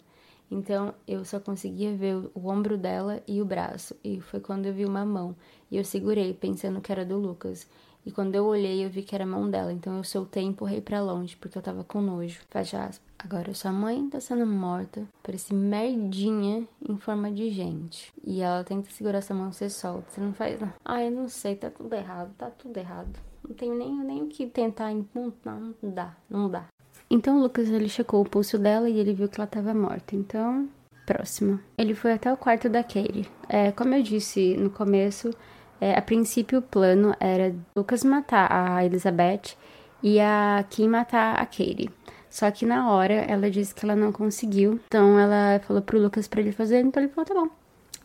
[0.49, 3.95] Então eu só conseguia ver o ombro dela e o braço.
[4.03, 5.33] E foi quando eu vi uma mão.
[5.71, 7.65] E eu segurei, pensando que era do Lucas.
[8.05, 10.47] E quando eu olhei, eu vi que era a mão dela, então eu soltei e
[10.47, 12.39] empurrei para longe, porque eu tava com nojo.
[12.49, 13.11] Fecha aspas.
[13.19, 18.11] Agora sua mãe tá sendo morta por esse merdinha em forma de gente.
[18.25, 20.09] E ela tenta segurar sua mão, você solta.
[20.09, 20.59] Você não faz.
[20.59, 20.73] Não.
[20.83, 23.19] Ah, eu não sei, tá tudo errado, tá tudo errado.
[23.47, 24.91] Não tenho nem, nem o que tentar.
[24.91, 26.65] Não, não, dá, não dá.
[27.09, 30.15] Então o Lucas ele checou o pulso dela e ele viu que ela tava morta.
[30.15, 30.67] Então,
[31.05, 31.59] próximo.
[31.77, 33.29] Ele foi até o quarto da Katie.
[33.47, 35.29] É, como eu disse no começo,
[35.81, 39.57] é, a princípio, o plano era Lucas matar a Elizabeth
[40.03, 41.89] e a Kim matar a Katie.
[42.29, 44.79] Só que na hora ela disse que ela não conseguiu.
[44.85, 47.49] Então ela falou pro Lucas para ele fazer, então ele falou: "Tá bom.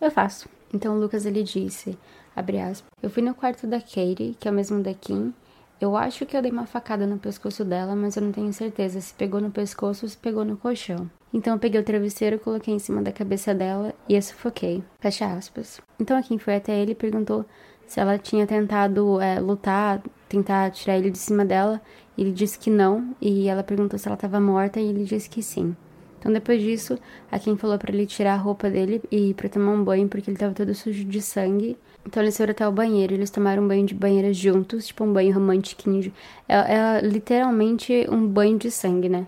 [0.00, 0.48] Eu faço".
[0.72, 1.98] Então o Lucas ele disse,
[2.34, 5.34] abre aspas: "Eu fui no quarto da Katie, que é o mesmo da Kim.
[5.78, 8.98] Eu acho que eu dei uma facada no pescoço dela, mas eu não tenho certeza
[8.98, 11.10] se pegou no pescoço ou se pegou no colchão.
[11.32, 14.82] Então eu peguei o travesseiro, coloquei em cima da cabeça dela e a sufoquei.
[15.00, 15.80] Fecha aspas.
[16.00, 17.44] Então a Kim foi até ele e perguntou
[17.86, 21.80] se ela tinha tentado é, lutar, tentar tirar ele de cima dela.
[22.16, 25.42] Ele disse que não, e ela perguntou se ela estava morta, e ele disse que
[25.42, 25.76] sim.
[26.18, 26.98] Então depois disso,
[27.30, 30.30] a Kim falou para ele tirar a roupa dele e pra tomar um banho porque
[30.30, 31.76] ele tava todo sujo de sangue.
[32.04, 35.12] Então eles foram até o banheiro, eles tomaram um banho de banheira juntos, tipo um
[35.12, 36.12] banho romantiquinho.
[36.48, 39.26] É, é literalmente um banho de sangue, né?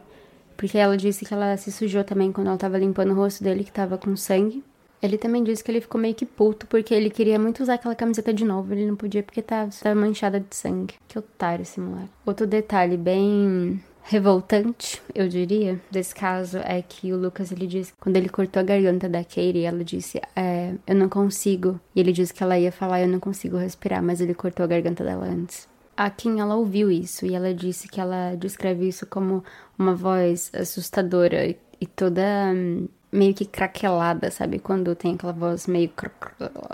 [0.58, 3.62] Porque ela disse que ela se sujou também quando ela tava limpando o rosto dele,
[3.62, 4.62] que tava com sangue.
[5.00, 7.94] Ele também disse que ele ficou meio que puto porque ele queria muito usar aquela
[7.94, 8.74] camiseta de novo.
[8.74, 10.94] Ele não podia porque tava, tava manchada de sangue.
[11.06, 12.10] Que otário esse moleque.
[12.26, 18.16] Outro detalhe bem revoltante, eu diria, desse caso é que o Lucas ele disse quando
[18.16, 21.78] ele cortou a garganta da Katie, ela disse é, eu não consigo.
[21.94, 24.66] E ele disse que ela ia falar eu não consigo respirar, mas ele cortou a
[24.66, 25.68] garganta dela antes.
[25.98, 29.42] A Kim ela ouviu isso e ela disse que ela descreve isso como
[29.76, 32.22] uma voz assustadora e, e toda
[32.54, 34.60] hum, meio que craquelada, sabe?
[34.60, 35.90] Quando tem aquela voz meio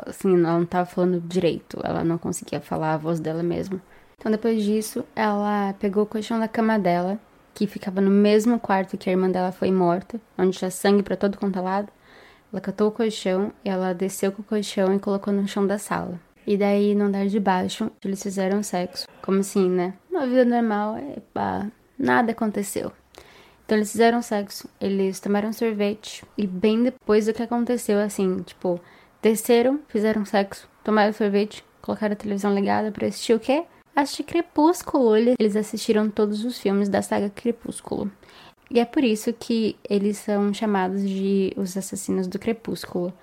[0.04, 3.80] assim, ela não tava falando direito, ela não conseguia falar a voz dela mesma.
[4.18, 7.18] Então depois disso, ela pegou o colchão da cama dela,
[7.54, 11.16] que ficava no mesmo quarto que a irmã dela foi morta, onde tinha sangue para
[11.16, 11.88] todo quanto é lado.
[12.52, 16.20] Ela catou o colchão, ela desceu com o colchão e colocou no chão da sala.
[16.46, 19.06] E daí, no andar de baixo, eles fizeram sexo.
[19.22, 19.94] Como assim, né?
[20.10, 22.92] Uma vida normal, epa, nada aconteceu.
[23.64, 28.78] Então eles fizeram sexo, eles tomaram sorvete e bem depois do que aconteceu, assim, tipo,
[29.22, 33.64] desceram, fizeram sexo, tomaram sorvete, colocaram a televisão ligada para assistir o quê?
[33.96, 35.16] Assistir Crepúsculo.
[35.16, 38.10] Eles assistiram todos os filmes da saga Crepúsculo.
[38.70, 43.14] E é por isso que eles são chamados de os assassinos do Crepúsculo.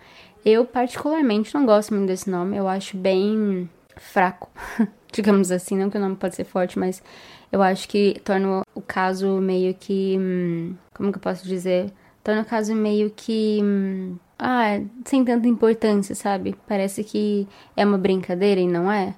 [0.46, 4.50] Eu particularmente não gosto muito desse nome, eu acho bem fraco,
[5.12, 7.04] digamos assim, não que o nome pode ser forte, mas
[7.52, 10.18] eu acho que torna o caso meio que.
[10.20, 11.92] Hum, como que eu posso dizer?
[12.24, 13.60] Torna o caso meio que.
[13.62, 16.56] Hum, ah, sem tanta importância, sabe?
[16.68, 19.14] Parece que é uma brincadeira e não é.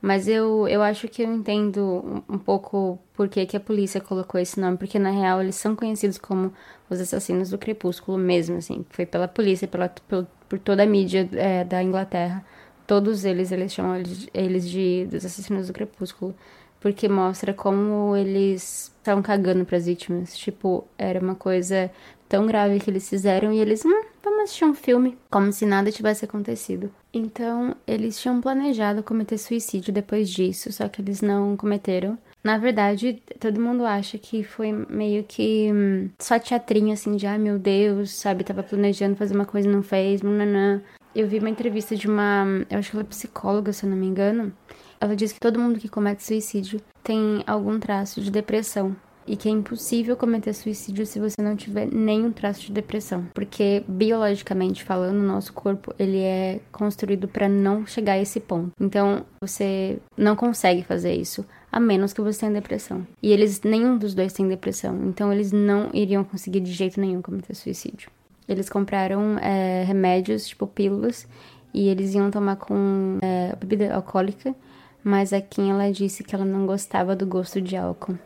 [0.00, 4.40] Mas eu, eu acho que eu entendo um, pouco por que, que a polícia colocou
[4.40, 6.52] esse nome, porque na real eles são conhecidos como
[6.88, 8.86] os assassinos do crepúsculo mesmo, assim.
[8.90, 12.44] Foi pela polícia, pela, por, por toda a mídia é, da Inglaterra.
[12.86, 16.34] Todos eles, eles chamam eles, eles de dos assassinos do crepúsculo
[16.80, 20.36] porque mostra como eles estavam cagando para as vítimas.
[20.36, 21.90] Tipo, era uma coisa
[22.28, 25.92] tão grave que eles fizeram e eles, hum, vamos assistir um filme, como se nada
[25.92, 26.92] tivesse acontecido.
[27.12, 32.18] Então, eles tinham planejado cometer suicídio depois disso, só que eles não cometeram.
[32.42, 37.38] Na verdade, todo mundo acha que foi meio que hum, só teatrinho, assim, de ai
[37.38, 38.44] meu Deus, sabe?
[38.44, 40.80] Tava planejando fazer uma coisa e não fez, nananã.
[41.14, 43.96] Eu vi uma entrevista de uma, eu acho que ela é psicóloga, se eu não
[43.96, 44.52] me engano,
[45.00, 48.94] ela diz que todo mundo que comete suicídio tem algum traço de depressão
[49.28, 53.84] e que é impossível cometer suicídio se você não tiver nenhum traço de depressão, porque
[53.86, 58.72] biologicamente falando, o nosso corpo ele é construído para não chegar a esse ponto.
[58.80, 63.06] Então, você não consegue fazer isso a menos que você tenha depressão.
[63.22, 67.20] E eles nenhum dos dois tem depressão, então eles não iriam conseguir de jeito nenhum
[67.20, 68.10] cometer suicídio.
[68.48, 71.28] Eles compraram é, remédios, tipo pílulas,
[71.74, 74.54] e eles iam tomar com é, bebida alcoólica
[75.02, 78.18] mas a Kim ela disse que ela não gostava do gosto de álcool.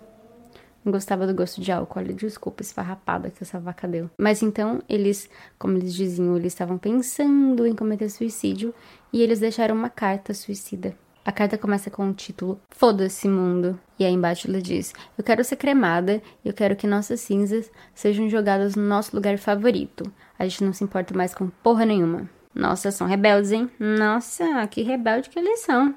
[0.84, 2.00] Gostava do gosto de álcool.
[2.00, 4.10] Olha, desculpa, esfarrapada que essa vaca deu.
[4.18, 8.74] Mas então, eles, como eles diziam, eles estavam pensando em cometer suicídio
[9.12, 10.96] e eles deixaram uma carta suicida.
[11.24, 13.78] A carta começa com o título Foda-se mundo.
[13.96, 17.70] E aí embaixo ela diz: Eu quero ser cremada e eu quero que nossas cinzas
[17.94, 20.12] sejam jogadas no nosso lugar favorito.
[20.36, 22.28] A gente não se importa mais com porra nenhuma.
[22.52, 23.70] Nossa, são rebeldes, hein?
[23.78, 25.94] Nossa, que rebelde que eles são.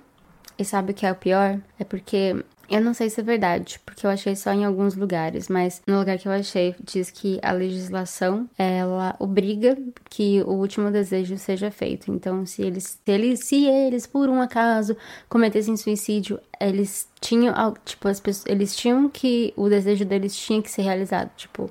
[0.57, 1.59] E sabe o que é o pior?
[1.77, 5.47] É porque eu não sei se é verdade, porque eu achei só em alguns lugares,
[5.47, 9.77] mas no lugar que eu achei diz que a legislação ela obriga
[10.09, 12.11] que o último desejo seja feito.
[12.11, 14.97] Então, se eles, se eles, se eles por um acaso
[15.29, 17.53] cometessem suicídio, eles tinham,
[17.85, 21.69] tipo, as pessoas, eles tinham que o desejo deles tinha que ser realizado, tipo,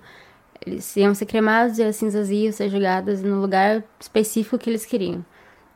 [0.66, 4.86] eles iam ser cremados e as cinzas iam ser jogadas no lugar específico que eles
[4.86, 5.24] queriam.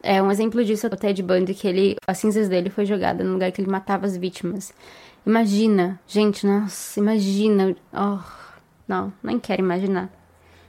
[0.02, 3.24] É um exemplo disso é o Ted Bundy, que ele, as cinzas dele foi jogada
[3.24, 4.72] no lugar que ele matava as vítimas.
[5.29, 7.77] Imagina, gente, nossa, imagina.
[7.93, 8.19] Oh,
[8.88, 10.11] não, nem quero imaginar.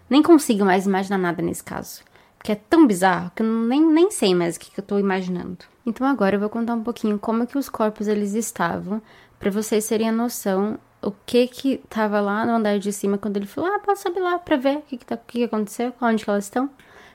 [0.09, 2.03] Nem consigo mais imaginar nada nesse caso.
[2.37, 4.99] Porque é tão bizarro que eu nem, nem sei mais o que, que eu tô
[4.99, 5.59] imaginando.
[5.85, 9.01] Então agora eu vou contar um pouquinho como que os corpos eles estavam,
[9.39, 13.37] para vocês terem a noção o que que tava lá no andar de cima quando
[13.37, 15.43] ele falou, ah, pode subir lá pra ver o que que, tá, o que, que
[15.45, 16.69] aconteceu, onde que elas estão.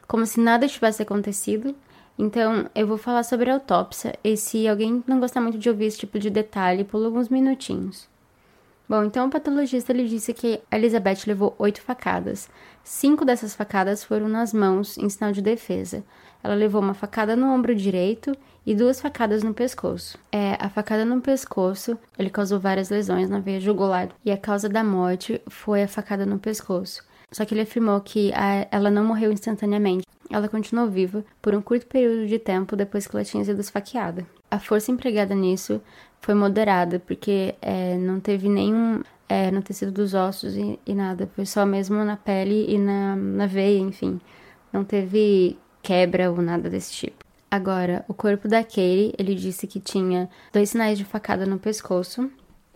[0.08, 1.76] Como se nada tivesse acontecido.
[2.18, 5.86] Então, eu vou falar sobre a autópsia e se alguém não gostar muito de ouvir
[5.86, 8.08] esse tipo de detalhe, pula alguns minutinhos.
[8.86, 12.50] Bom, então o patologista ele disse que Elizabeth levou oito facadas.
[12.84, 16.04] Cinco dessas facadas foram nas mãos, em sinal de defesa.
[16.42, 20.18] Ela levou uma facada no ombro direito e duas facadas no pescoço.
[20.30, 24.68] É, a facada no pescoço, ele causou várias lesões na veia jugular e a causa
[24.68, 27.02] da morte foi a facada no pescoço.
[27.32, 30.04] Só que ele afirmou que a, ela não morreu instantaneamente.
[30.34, 34.26] Ela continuou viva por um curto período de tempo depois que ela tinha sido esfaqueada.
[34.50, 35.80] A força empregada nisso
[36.20, 41.30] foi moderada, porque é, não teve nenhum é, no tecido dos ossos e, e, nada.
[41.36, 44.20] Foi só mesmo na pele e na, na veia, enfim.
[44.72, 47.24] Não teve quebra ou nada desse tipo.
[47.48, 52.28] Agora, o corpo da Katie, ele disse que tinha dois sinais de facada no pescoço.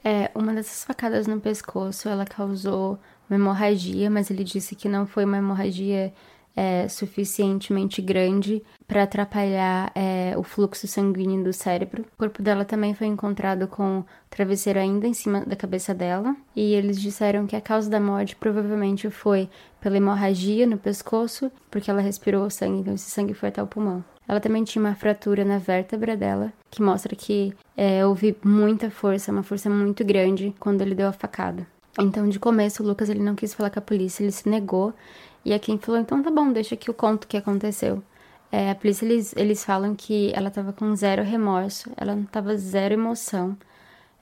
[0.04, 5.08] É, uma dessas facadas no pescoço, ela causou uma hemorragia, mas ele disse que não
[5.08, 6.12] foi uma hemorragia
[6.56, 12.04] é, suficientemente grande para atrapalhar é, o fluxo sanguíneo do cérebro.
[12.14, 16.34] O corpo dela também foi encontrado com o travesseiro ainda em cima da cabeça dela,
[16.56, 19.48] e eles disseram que a causa da morte provavelmente foi
[19.80, 24.04] pela hemorragia no pescoço, porque ela respirou sangue, então esse sangue foi até o pulmão.
[24.26, 29.32] Ela também tinha uma fratura na vértebra dela, que mostra que é, houve muita força,
[29.32, 31.66] uma força muito grande quando ele deu a facada.
[31.98, 34.94] Então, de começo, o Lucas ele não quis falar com a polícia, ele se negou
[35.44, 38.02] e a Kim falou: então tá bom, deixa que eu conto o que aconteceu.
[38.50, 42.56] É, a polícia, eles, eles falam que ela tava com zero remorso, ela não tava
[42.56, 43.56] zero emoção.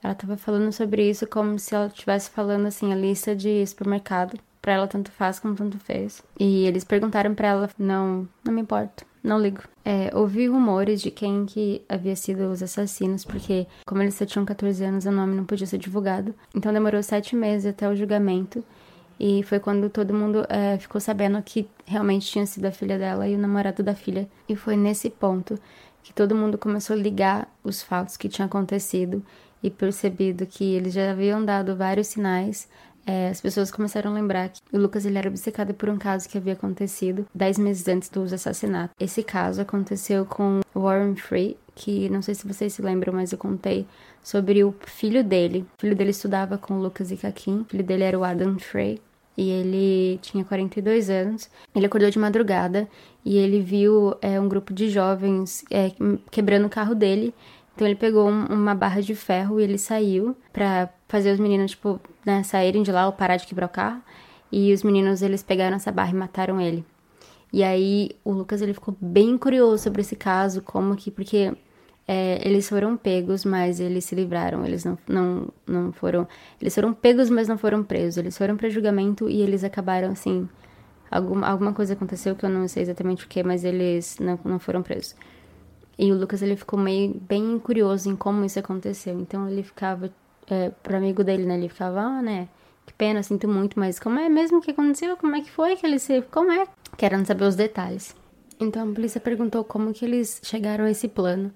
[0.03, 4.39] Ela tava falando sobre isso como se ela estivesse falando, assim, a lista de supermercado.
[4.61, 6.21] Pra ela, tanto faz como tanto fez.
[6.37, 9.61] E eles perguntaram pra ela: não, não me importo, não ligo.
[9.83, 14.45] É, ouvi rumores de quem que havia sido os assassinos, porque, como eles só tinham
[14.45, 16.35] 14 anos, o nome não podia ser divulgado.
[16.53, 18.63] Então demorou sete meses até o julgamento.
[19.19, 23.27] E foi quando todo mundo é, ficou sabendo que realmente tinha sido a filha dela
[23.27, 24.27] e o namorado da filha.
[24.47, 25.59] E foi nesse ponto
[26.03, 29.23] que todo mundo começou a ligar os fatos que tinham acontecido
[29.61, 32.69] e percebido que eles já haviam dado vários sinais.
[33.05, 36.27] É, as pessoas começaram a lembrar que o Lucas ele era obcecado por um caso
[36.27, 38.95] que havia acontecido dez meses antes dos assassinatos.
[38.99, 43.37] Esse caso aconteceu com Warren Free, que não sei se vocês se lembram, mas eu
[43.37, 43.87] contei
[44.21, 45.65] sobre o filho dele.
[45.77, 47.61] O filho dele estudava com o Lucas e Kakim.
[47.61, 49.01] O filho dele era o Adam Frey
[49.37, 51.49] e ele tinha 42 anos.
[51.75, 52.89] Ele acordou de madrugada
[53.23, 55.91] e ele viu é, um grupo de jovens é,
[56.31, 57.33] quebrando o carro dele.
[57.75, 61.71] Então ele pegou um, uma barra de ferro e ele saiu para fazer os meninos
[61.71, 64.01] tipo né, saírem de lá ou parar de quebrar o carro.
[64.51, 66.83] E os meninos eles pegaram essa barra e mataram ele.
[67.53, 71.53] E aí o Lucas ele ficou bem curioso sobre esse caso, como que porque
[72.07, 74.65] é, eles foram pegos, mas eles se livraram.
[74.65, 76.25] Eles não, não, não foram.
[76.61, 78.17] Eles foram pegos, mas não foram presos.
[78.17, 80.47] Eles foram para julgamento e eles acabaram assim.
[81.11, 84.59] Alguma, alguma coisa aconteceu que eu não sei exatamente o que, mas eles não, não
[84.59, 85.15] foram presos.
[85.97, 89.19] E o Lucas ele ficou meio bem curioso em como isso aconteceu.
[89.19, 90.11] Então ele ficava
[90.49, 91.55] é, pro amigo dele, né?
[91.57, 92.47] Ele ficava, ah, né?
[92.85, 95.17] Que pena, sinto muito, mas como é mesmo que aconteceu?
[95.17, 96.21] Como é que foi que ele se.
[96.21, 96.67] Como é?
[96.95, 98.15] Querendo saber os detalhes.
[98.59, 101.51] Então a polícia perguntou como que eles chegaram a esse plano.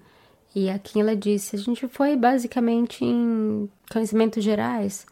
[0.54, 5.06] E aqui ela disse: a gente foi basicamente em conhecimentos gerais.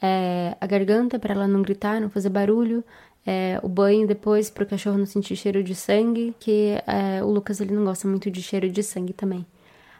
[0.00, 2.82] É, a garganta para ela não gritar, não fazer barulho.
[3.26, 7.26] É, o banho depois para o cachorro não sentir cheiro de sangue, que é, o
[7.28, 9.44] Lucas ele não gosta muito de cheiro de sangue também.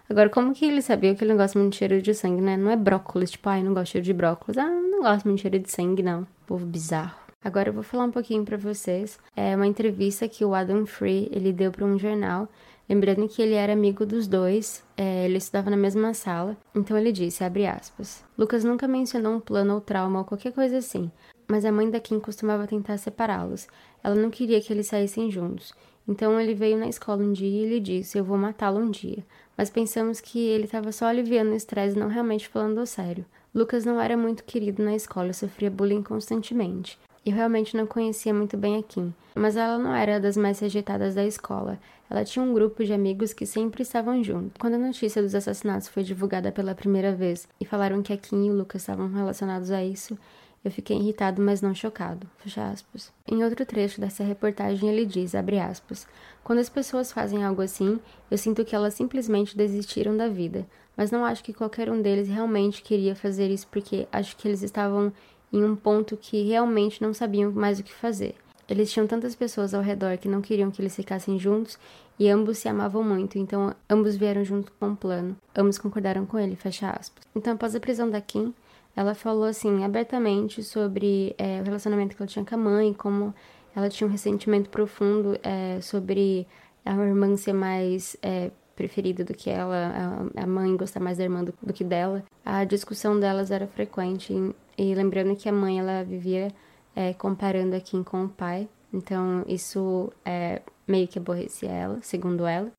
[0.09, 2.56] Agora, como que ele sabia que ele não gosta muito de cheiro de sangue, né?
[2.56, 4.56] Não é brócolis, tipo, ai, não gosto de cheiro de brócolis.
[4.56, 6.24] Ah, não gosto muito de cheiro de sangue, não.
[6.46, 7.18] Povo bizarro.
[7.44, 9.18] Agora eu vou falar um pouquinho para vocês.
[9.35, 12.48] É uma entrevista que o Adam Free, ele deu para um jornal
[12.88, 17.11] Lembrando que ele era amigo dos dois, é, ele estudava na mesma sala, então ele
[17.11, 21.11] disse, aspas, Lucas nunca mencionou um plano ou trauma ou qualquer coisa assim,
[21.49, 23.66] mas a mãe da Kim costumava tentar separá-los.
[24.05, 25.72] Ela não queria que eles saíssem juntos.
[26.09, 29.25] Então ele veio na escola um dia e lhe disse, eu vou matá-lo um dia.
[29.57, 33.25] Mas pensamos que ele estava só aliviando o estresse, não realmente falando sério.
[33.53, 36.99] Lucas não era muito querido na escola, sofria bullying constantemente.
[37.26, 41.16] Eu realmente não conhecia muito bem a Kim, mas ela não era das mais rejeitadas
[41.16, 41.76] da escola.
[42.08, 44.52] Ela tinha um grupo de amigos que sempre estavam juntos.
[44.60, 48.46] Quando a notícia dos assassinatos foi divulgada pela primeira vez e falaram que a Kim
[48.46, 50.16] e o Lucas estavam relacionados a isso,
[50.64, 52.28] eu fiquei irritado, mas não chocado.
[52.38, 53.12] Fecha aspas.
[53.26, 56.06] Em outro trecho dessa reportagem ele diz, abre aspas,
[56.44, 57.98] quando as pessoas fazem algo assim,
[58.30, 60.64] eu sinto que elas simplesmente desistiram da vida.
[60.96, 64.62] Mas não acho que qualquer um deles realmente queria fazer isso porque acho que eles
[64.62, 65.12] estavam
[65.52, 68.35] em um ponto que realmente não sabiam mais o que fazer.
[68.68, 71.78] Eles tinham tantas pessoas ao redor que não queriam que eles ficassem juntos
[72.18, 75.36] e ambos se amavam muito, então ambos vieram junto com um plano.
[75.57, 77.22] Ambos concordaram com ele, fecha aspas.
[77.34, 78.53] Então, após a prisão da Kim,
[78.97, 83.34] ela falou assim abertamente sobre é, o relacionamento que ela tinha com a mãe, como
[83.74, 86.47] ela tinha um ressentimento profundo é, sobre
[86.84, 91.43] a irmã ser mais é, preferida do que ela, a, mãe gostar mais da irmã
[91.43, 92.22] do, do, que dela.
[92.45, 94.33] A discussão delas era frequente
[94.79, 96.53] e, e lembrando que a mãe ela vivia
[96.95, 102.47] é, comparando a Kim com o pai, então isso é, meio que aborrecia ela, segundo
[102.47, 102.70] ela.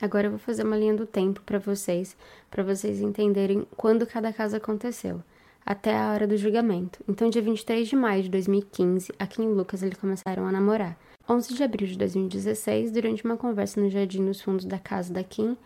[0.00, 2.16] Agora eu vou fazer uma linha do tempo para vocês,
[2.50, 5.22] para vocês entenderem quando cada caso aconteceu.
[5.64, 7.02] até a hora do julgamento.
[7.08, 10.94] Então, dia 23 de maio de 2015, a Kim e Lucas eles começaram a namorar.
[11.28, 15.24] 11 de abril de 2016, durante uma conversa no jardim nos fundos da casa da
[15.24, 15.56] Kim,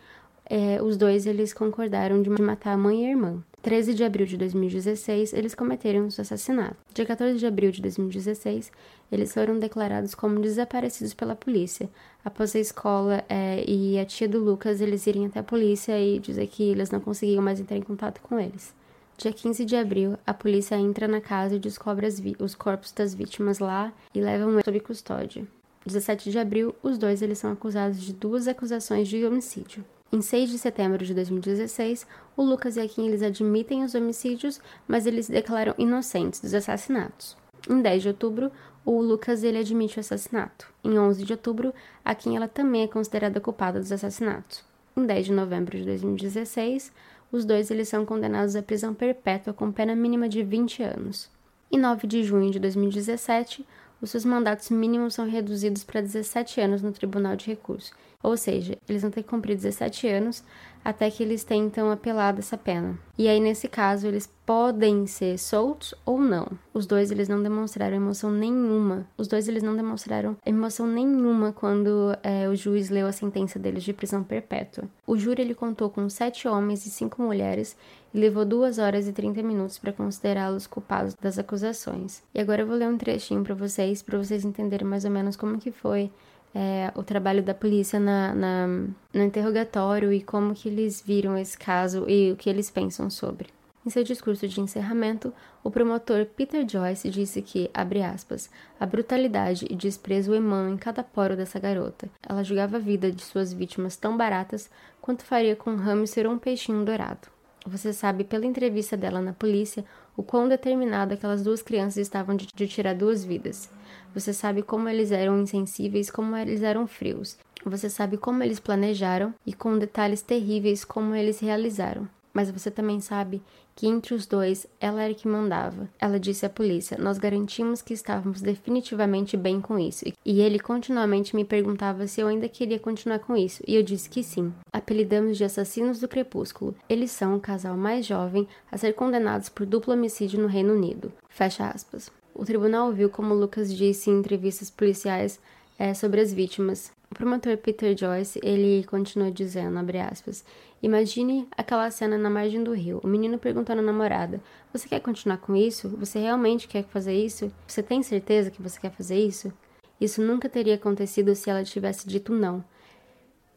[0.49, 3.43] é, os dois eles concordaram de matar a mãe e a irmã.
[3.61, 6.77] 13 de abril de 2016, eles cometeram o assassinato.
[6.95, 8.71] Dia 14 de abril de 2016,
[9.11, 11.91] eles foram declarados como desaparecidos pela polícia.
[12.25, 16.21] Após a escola é, e a tia do Lucas eles irem até a polícia e
[16.21, 18.73] dizer que eles não conseguiam mais entrar em contato com eles.
[19.19, 22.07] Dia 15 de abril, a polícia entra na casa e descobre
[22.39, 25.45] os corpos das vítimas lá e levam eles sob custódia.
[25.85, 29.85] 17 de abril, os dois eles são acusados de duas acusações de homicídio.
[30.13, 32.07] Em 6 de setembro de 2016,
[32.37, 36.55] o Lucas e a Kim eles admitem os homicídios, mas eles se declaram inocentes dos
[36.55, 37.37] assassinatos.
[37.69, 38.53] Em 10 de outubro,
[38.85, 40.73] o Lucas ele admite o assassinato.
[40.85, 44.63] Em 11 de outubro, a Kim ela também é considerada culpada dos assassinatos.
[44.97, 46.93] Em 10 de novembro de 2016,
[47.31, 51.31] os dois eles são condenados à prisão perpétua com pena mínima de 20 anos.
[51.71, 53.67] Em 9 de junho de 2017,
[54.01, 58.77] os seus mandatos mínimos são reduzidos para 17 anos no Tribunal de Recurso, ou seja,
[58.89, 60.43] eles vão ter que cumprir 17 anos
[60.85, 62.99] até que eles tentam apelar dessa pena.
[63.17, 66.49] E aí, nesse caso, eles podem ser soltos ou não.
[66.73, 69.07] Os dois, eles não demonstraram emoção nenhuma.
[69.17, 73.83] Os dois, eles não demonstraram emoção nenhuma quando é, o juiz leu a sentença deles
[73.85, 74.85] de prisão perpétua.
[75.07, 77.77] O júri, ele contou com sete homens e cinco mulheres
[78.15, 82.23] e levou duas horas e 30 minutos para considerá-los culpados das acusações.
[82.35, 85.37] E agora eu vou ler um trechinho para vocês, para vocês entenderem mais ou menos
[85.37, 86.11] como que foi
[86.55, 91.57] é, o trabalho da polícia na, na, no interrogatório e como que eles viram esse
[91.57, 93.49] caso e o que eles pensam sobre.
[93.87, 95.33] Em seu discurso de encerramento,
[95.65, 101.03] o promotor Peter Joyce disse que, abre aspas, a brutalidade e desprezo emanam em cada
[101.03, 102.11] poro dessa garota.
[102.23, 104.71] Ela julgava a vida de suas vítimas tão baratas
[105.01, 107.38] quanto faria com um hamster ou um peixinho dourado.
[107.69, 109.85] Você sabe pela entrevista dela na polícia
[110.17, 113.71] o quão determinada aquelas duas crianças estavam de, de tirar duas vidas.
[114.15, 117.37] Você sabe como eles eram insensíveis, como eles eram frios.
[117.67, 122.09] Você sabe como eles planejaram e com detalhes terríveis como eles realizaram.
[122.33, 123.43] Mas você também sabe
[123.79, 125.89] que entre os dois ela era que mandava.
[126.01, 130.05] Ela disse à polícia: Nós garantimos que estávamos definitivamente bem com isso.
[130.25, 134.11] E ele continuamente me perguntava se eu ainda queria continuar com isso, e eu disse
[134.11, 134.53] que sim.
[134.73, 136.75] Apelidamos de assassinos do crepúsculo.
[136.89, 141.13] Eles são o casal mais jovem a ser condenados por duplo homicídio no Reino Unido.
[141.29, 142.11] Fecha aspas.
[142.35, 145.39] O tribunal ouviu como Lucas disse em entrevistas policiais
[145.79, 146.91] é, sobre as vítimas.
[147.11, 150.45] O promotor Peter Joyce, ele continuou dizendo, abre aspas,
[150.81, 154.41] Imagine aquela cena na margem do rio, o menino perguntando à namorada,
[154.73, 155.89] você quer continuar com isso?
[155.99, 157.51] Você realmente quer fazer isso?
[157.67, 159.53] Você tem certeza que você quer fazer isso?
[160.01, 162.65] Isso nunca teria acontecido se ela tivesse dito não.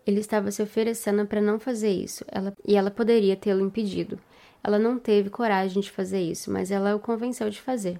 [0.05, 4.17] Ele estava se oferecendo para não fazer isso, ela, e ela poderia tê-lo impedido.
[4.63, 7.99] Ela não teve coragem de fazer isso, mas ela o convenceu de fazer.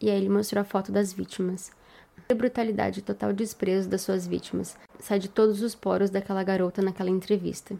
[0.00, 1.70] E aí ele mostrou a foto das vítimas.
[2.28, 6.80] A brutalidade e total desprezo das suas vítimas sai de todos os poros daquela garota
[6.80, 7.76] naquela entrevista.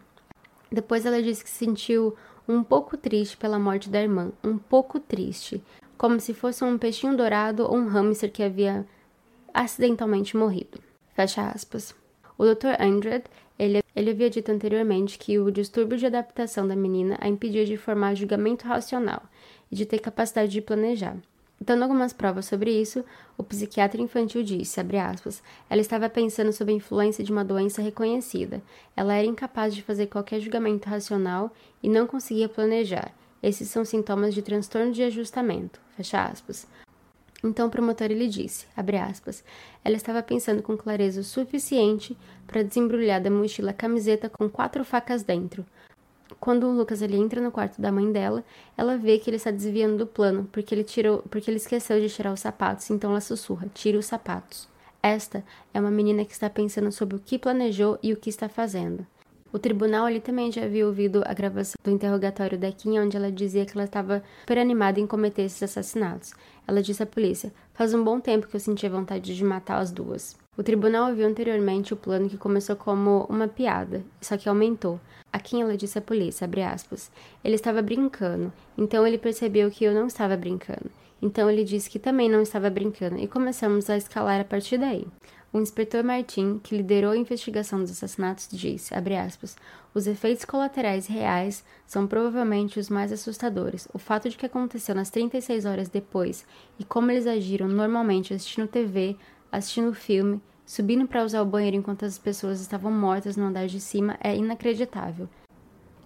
[0.71, 2.15] Depois ela disse que se sentiu
[2.47, 5.61] um pouco triste pela morte da irmã, um pouco triste,
[5.97, 8.85] como se fosse um peixinho dourado ou um hamster que havia
[9.53, 10.79] acidentalmente morrido.
[11.13, 11.95] Fecha aspas.
[12.37, 12.79] O Dr.
[12.79, 13.23] Andred,
[13.57, 17.75] ele, ele havia dito anteriormente que o distúrbio de adaptação da menina a impedia de
[17.75, 19.23] formar julgamento racional
[19.71, 21.17] e de ter capacidade de planejar.
[21.59, 23.03] Dando algumas provas sobre isso,
[23.35, 28.61] o psiquiatra infantil disse, aspas, ela estava pensando sob a influência de uma doença reconhecida.
[28.95, 31.51] Ela era incapaz de fazer qualquer julgamento racional
[31.81, 33.11] e não conseguia planejar.
[33.41, 35.79] Esses são sintomas de transtorno de ajustamento.
[35.95, 36.67] Fecha aspas.
[37.43, 39.43] Então o promotor lhe disse, aspas,
[39.83, 44.83] ela estava pensando com clareza o suficiente para desembrulhar da mochila a camiseta com quatro
[44.83, 45.63] facas dentro,
[46.39, 48.43] quando o Lucas ele entra no quarto da mãe dela,
[48.77, 52.09] ela vê que ele está desviando do plano, porque ele tirou, porque ele esqueceu de
[52.09, 54.67] tirar os sapatos, então ela sussurra: "Tire os sapatos".
[55.01, 58.49] Esta é uma menina que está pensando sobre o que planejou e o que está
[58.49, 59.05] fazendo.
[59.53, 63.31] O tribunal ali também já havia ouvido a gravação do interrogatório da Kim, onde ela
[63.31, 66.33] dizia que ela estava super animada em cometer esses assassinatos.
[66.67, 69.91] Ela disse à polícia: Faz um bom tempo que eu sentia vontade de matar as
[69.91, 70.35] duas.
[70.57, 74.99] O tribunal ouviu anteriormente o plano que começou como uma piada, só que aumentou.
[75.31, 77.11] A quem ela disse à polícia, abre aspas,
[77.43, 80.89] ele estava brincando, então ele percebeu que eu não estava brincando.
[81.21, 85.05] Então ele disse que também não estava brincando e começamos a escalar a partir daí.
[85.53, 89.55] O inspetor Martin, que liderou a investigação dos assassinatos, disse, aspas,
[89.93, 93.87] os efeitos colaterais reais são provavelmente os mais assustadores.
[93.93, 96.45] O fato de que aconteceu nas 36 horas depois
[96.77, 99.15] e como eles agiram normalmente assistindo TV,
[99.51, 103.79] assistindo filme, subindo para usar o banheiro enquanto as pessoas estavam mortas no andar de
[103.79, 105.29] cima é inacreditável.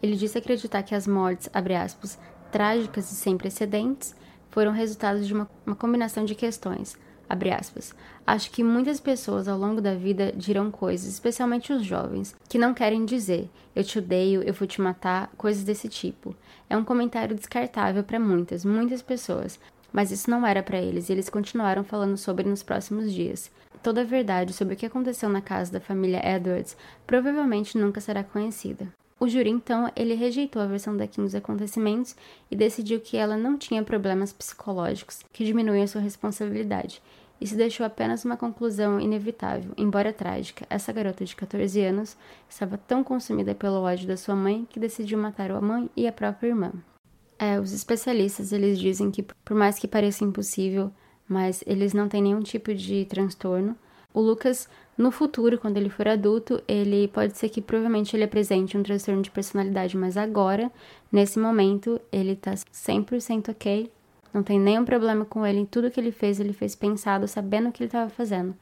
[0.02, 2.18] Ele disse acreditar que as mortes, aspas,
[2.52, 4.16] trágicas e sem precedentes
[4.50, 6.98] foram resultados de uma, uma combinação de questões.
[8.28, 12.74] Acho que muitas pessoas ao longo da vida dirão coisas, especialmente os jovens, que não
[12.74, 16.36] querem dizer eu te odeio, eu vou te matar, coisas desse tipo.
[16.70, 19.58] É um comentário descartável para muitas, muitas pessoas,
[19.92, 23.52] mas isso não era para eles e eles continuaram falando sobre nos próximos dias.
[23.84, 28.24] Toda a verdade sobre o que aconteceu na casa da família Edwards provavelmente nunca será
[28.24, 28.88] conhecida.
[29.20, 32.16] O júri, então, ele rejeitou a versão da Kim dos acontecimentos
[32.50, 37.02] e decidiu que ela não tinha problemas psicológicos que diminuíam sua responsabilidade.
[37.40, 40.66] Isso deixou apenas uma conclusão inevitável, embora trágica.
[40.70, 42.18] Essa garota de 14 anos
[42.48, 46.12] estava tão consumida pelo ódio da sua mãe que decidiu matar a mãe e a
[46.12, 46.72] própria irmã.
[47.42, 50.92] É, os especialistas eles dizem que, por mais que pareça impossível,
[51.28, 53.76] mas eles não têm nenhum tipo de transtorno.
[54.14, 58.78] O Lucas no futuro, quando ele for adulto, ele pode ser que provavelmente ele apresente
[58.78, 60.72] um transtorno de personalidade, mas agora,
[61.12, 63.92] nesse momento, ele tá 100% ok.
[64.32, 65.66] Não tem nenhum problema com ele.
[65.66, 68.54] Tudo que ele fez, ele fez pensado, sabendo o que ele estava fazendo.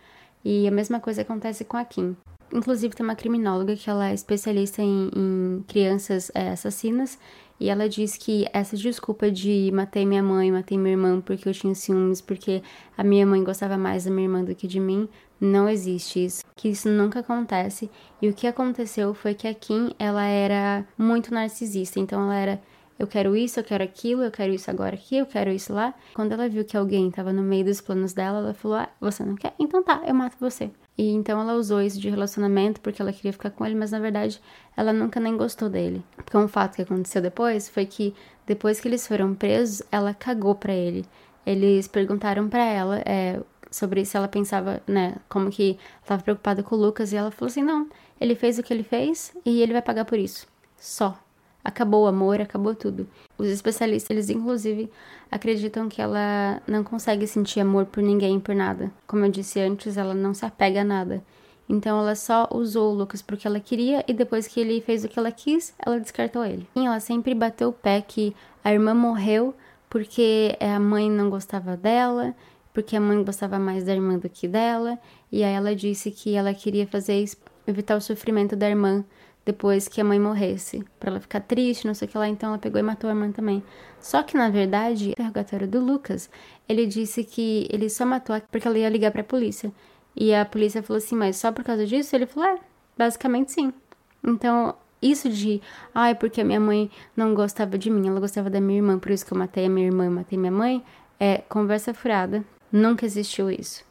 [0.45, 2.15] E a mesma coisa acontece com a Kim.
[2.53, 7.19] Inclusive, tem uma criminóloga que ela é especialista em, em crianças é, assassinas
[7.59, 11.53] e ela diz que essa desculpa de matei minha mãe, matei minha irmã porque eu
[11.53, 12.63] tinha ciúmes, porque
[12.97, 16.43] a minha mãe gostava mais da minha irmã do que de mim, não existe isso,
[16.55, 17.89] que isso nunca acontece.
[18.21, 22.61] E o que aconteceu foi que a Kim, ela era muito narcisista, então ela era
[22.99, 25.93] eu quero isso, eu quero aquilo, eu quero isso agora aqui, eu quero isso lá.
[26.13, 29.23] Quando ela viu que alguém estava no meio dos planos dela, ela falou: "Ah, você
[29.23, 29.53] não quer?
[29.57, 30.69] Então tá, eu mato você".
[30.99, 33.99] E então ela usou isso de relacionamento porque ela queria ficar com ele, mas na
[33.99, 34.41] verdade
[34.75, 36.03] ela nunca nem gostou dele.
[36.17, 38.13] Porque um fato que aconteceu depois foi que
[38.45, 41.05] depois que eles foram presos, ela cagou para ele.
[41.45, 43.39] Eles perguntaram para ela é,
[43.71, 47.47] sobre se ela pensava, né, como que estava preocupada com o Lucas e ela falou
[47.49, 47.87] assim: "Não,
[48.19, 50.47] ele fez o que ele fez e ele vai pagar por isso".
[50.75, 51.17] Só.
[51.63, 53.07] Acabou o amor, acabou tudo.
[53.37, 54.89] Os especialistas, eles inclusive
[55.29, 58.91] acreditam que ela não consegue sentir amor por ninguém, por nada.
[59.05, 61.23] Como eu disse antes, ela não se apega a nada.
[61.67, 65.07] Então ela só usou o Lucas porque ela queria e depois que ele fez o
[65.07, 66.67] que ela quis, ela descartou ele.
[66.75, 69.53] E ela sempre bateu o pé que a irmã morreu
[69.89, 72.33] porque a mãe não gostava dela
[72.73, 74.97] porque a mãe gostava mais da irmã do que dela,
[75.31, 77.25] e aí ela disse que ela queria fazer
[77.67, 79.03] evitar o sofrimento da irmã
[79.49, 82.49] depois que a mãe morresse, para ela ficar triste, não sei o que lá, então
[82.49, 83.63] ela pegou e matou a irmã também.
[83.99, 86.29] Só que na verdade, o interrogatório do Lucas,
[86.67, 89.71] ele disse que ele só matou porque ela ia ligar para a polícia.
[90.15, 92.59] E a polícia falou assim: "Mas só por causa disso?" Ele falou: "É,
[92.95, 93.73] basicamente sim".
[94.23, 95.61] Então, isso de,
[95.95, 98.99] ai, ah, porque a minha mãe não gostava de mim, ela gostava da minha irmã,
[98.99, 100.83] por isso que eu matei a minha irmã e matei minha mãe,
[101.19, 102.45] é conversa furada.
[102.71, 103.83] Nunca existiu isso.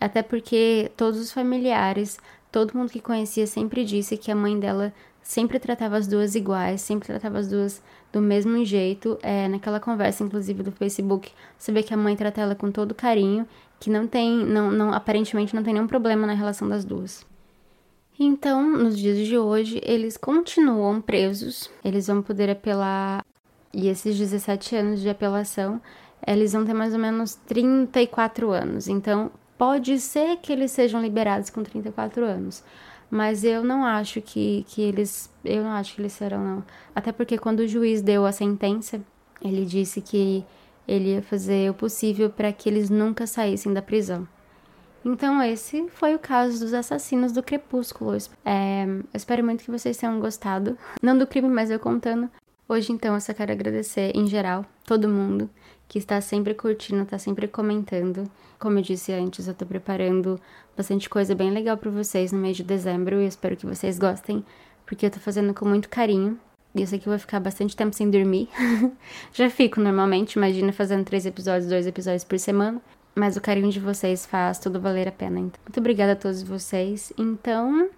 [0.00, 2.18] Até porque todos os familiares,
[2.50, 4.92] todo mundo que conhecia sempre disse que a mãe dela
[5.22, 7.82] sempre tratava as duas iguais, sempre tratava as duas
[8.12, 9.18] do mesmo jeito.
[9.22, 12.94] É, naquela conversa, inclusive, do Facebook, você vê que a mãe trata ela com todo
[12.94, 13.46] carinho,
[13.78, 17.26] que não tem, não, não, aparentemente não tem nenhum problema na relação das duas.
[18.18, 23.24] Então, nos dias de hoje, eles continuam presos, eles vão poder apelar,
[23.72, 25.80] e esses 17 anos de apelação
[26.26, 28.88] eles vão ter mais ou menos 34 anos.
[28.88, 29.30] Então,
[29.60, 32.64] pode ser que eles sejam liberados com 34 anos.
[33.10, 35.30] Mas eu não acho que, que eles.
[35.44, 36.64] Eu não acho que eles serão, não.
[36.94, 39.02] Até porque quando o juiz deu a sentença,
[39.42, 40.42] ele disse que
[40.88, 44.26] ele ia fazer o possível para que eles nunca saíssem da prisão.
[45.04, 48.16] Então, esse foi o caso dos assassinos do Crepúsculo.
[48.42, 50.78] É, eu espero muito que vocês tenham gostado.
[51.02, 52.30] Não do crime, mas eu contando.
[52.66, 55.50] Hoje, então, eu só quero agradecer em geral, todo mundo
[55.90, 58.30] que está sempre curtindo, está sempre comentando.
[58.60, 60.40] Como eu disse antes, eu tô preparando
[60.76, 64.44] bastante coisa bem legal para vocês no mês de dezembro e espero que vocês gostem,
[64.86, 66.38] porque eu tô fazendo com muito carinho.
[66.76, 68.48] E eu sei que eu vou ficar bastante tempo sem dormir.
[69.34, 72.80] Já fico normalmente, imagina fazendo três episódios, dois episódios por semana.
[73.12, 75.40] Mas o carinho de vocês faz tudo valer a pena.
[75.40, 77.12] Então, muito obrigada a todos vocês.
[77.18, 77.90] Então,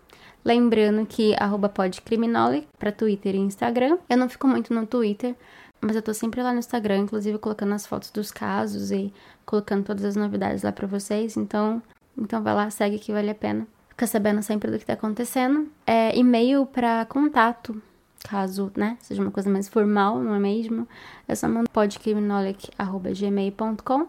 [0.43, 1.35] lembrando que
[1.75, 3.99] podcriminole para Twitter e Instagram.
[4.09, 5.37] Eu não fico muito no Twitter,
[5.83, 9.13] mas eu tô sempre lá no Instagram, inclusive colocando as fotos dos casos e
[9.45, 11.37] colocando todas as novidades lá para vocês.
[11.37, 11.83] Então,
[12.17, 13.67] então vai lá, segue que vale a pena.
[13.89, 15.69] Fica sabendo sempre do que tá acontecendo.
[15.85, 17.83] É e-mail para contato,
[18.25, 20.87] caso, né, seja uma coisa mais formal, não é mesmo?
[21.27, 24.07] É só mandar podcriminolic.gmail.com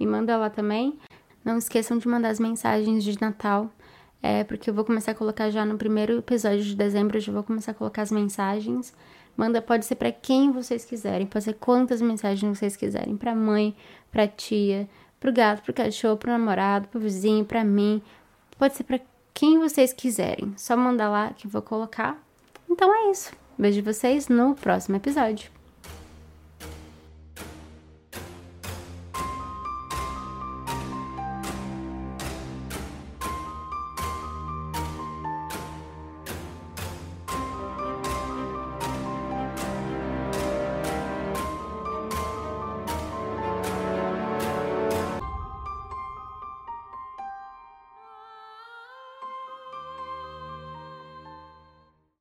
[0.00, 0.98] Me manda lá também.
[1.44, 3.70] Não esqueçam de mandar as mensagens de Natal.
[4.20, 7.30] É, porque eu vou começar a colocar já no primeiro episódio de dezembro, eu já
[7.30, 8.92] vou começar a colocar as mensagens.
[9.36, 13.74] Manda, pode ser para quem vocês quiserem, pode ser quantas mensagens vocês quiserem, para mãe,
[14.12, 18.00] para tia, pro gato, pro cachorro, pro namorado, pro vizinho, para mim.
[18.58, 19.00] Pode ser para
[19.32, 20.54] quem vocês quiserem.
[20.56, 22.22] Só manda lá que eu vou colocar.
[22.70, 23.32] Então é isso.
[23.58, 25.53] Vejo vocês no próximo episódio.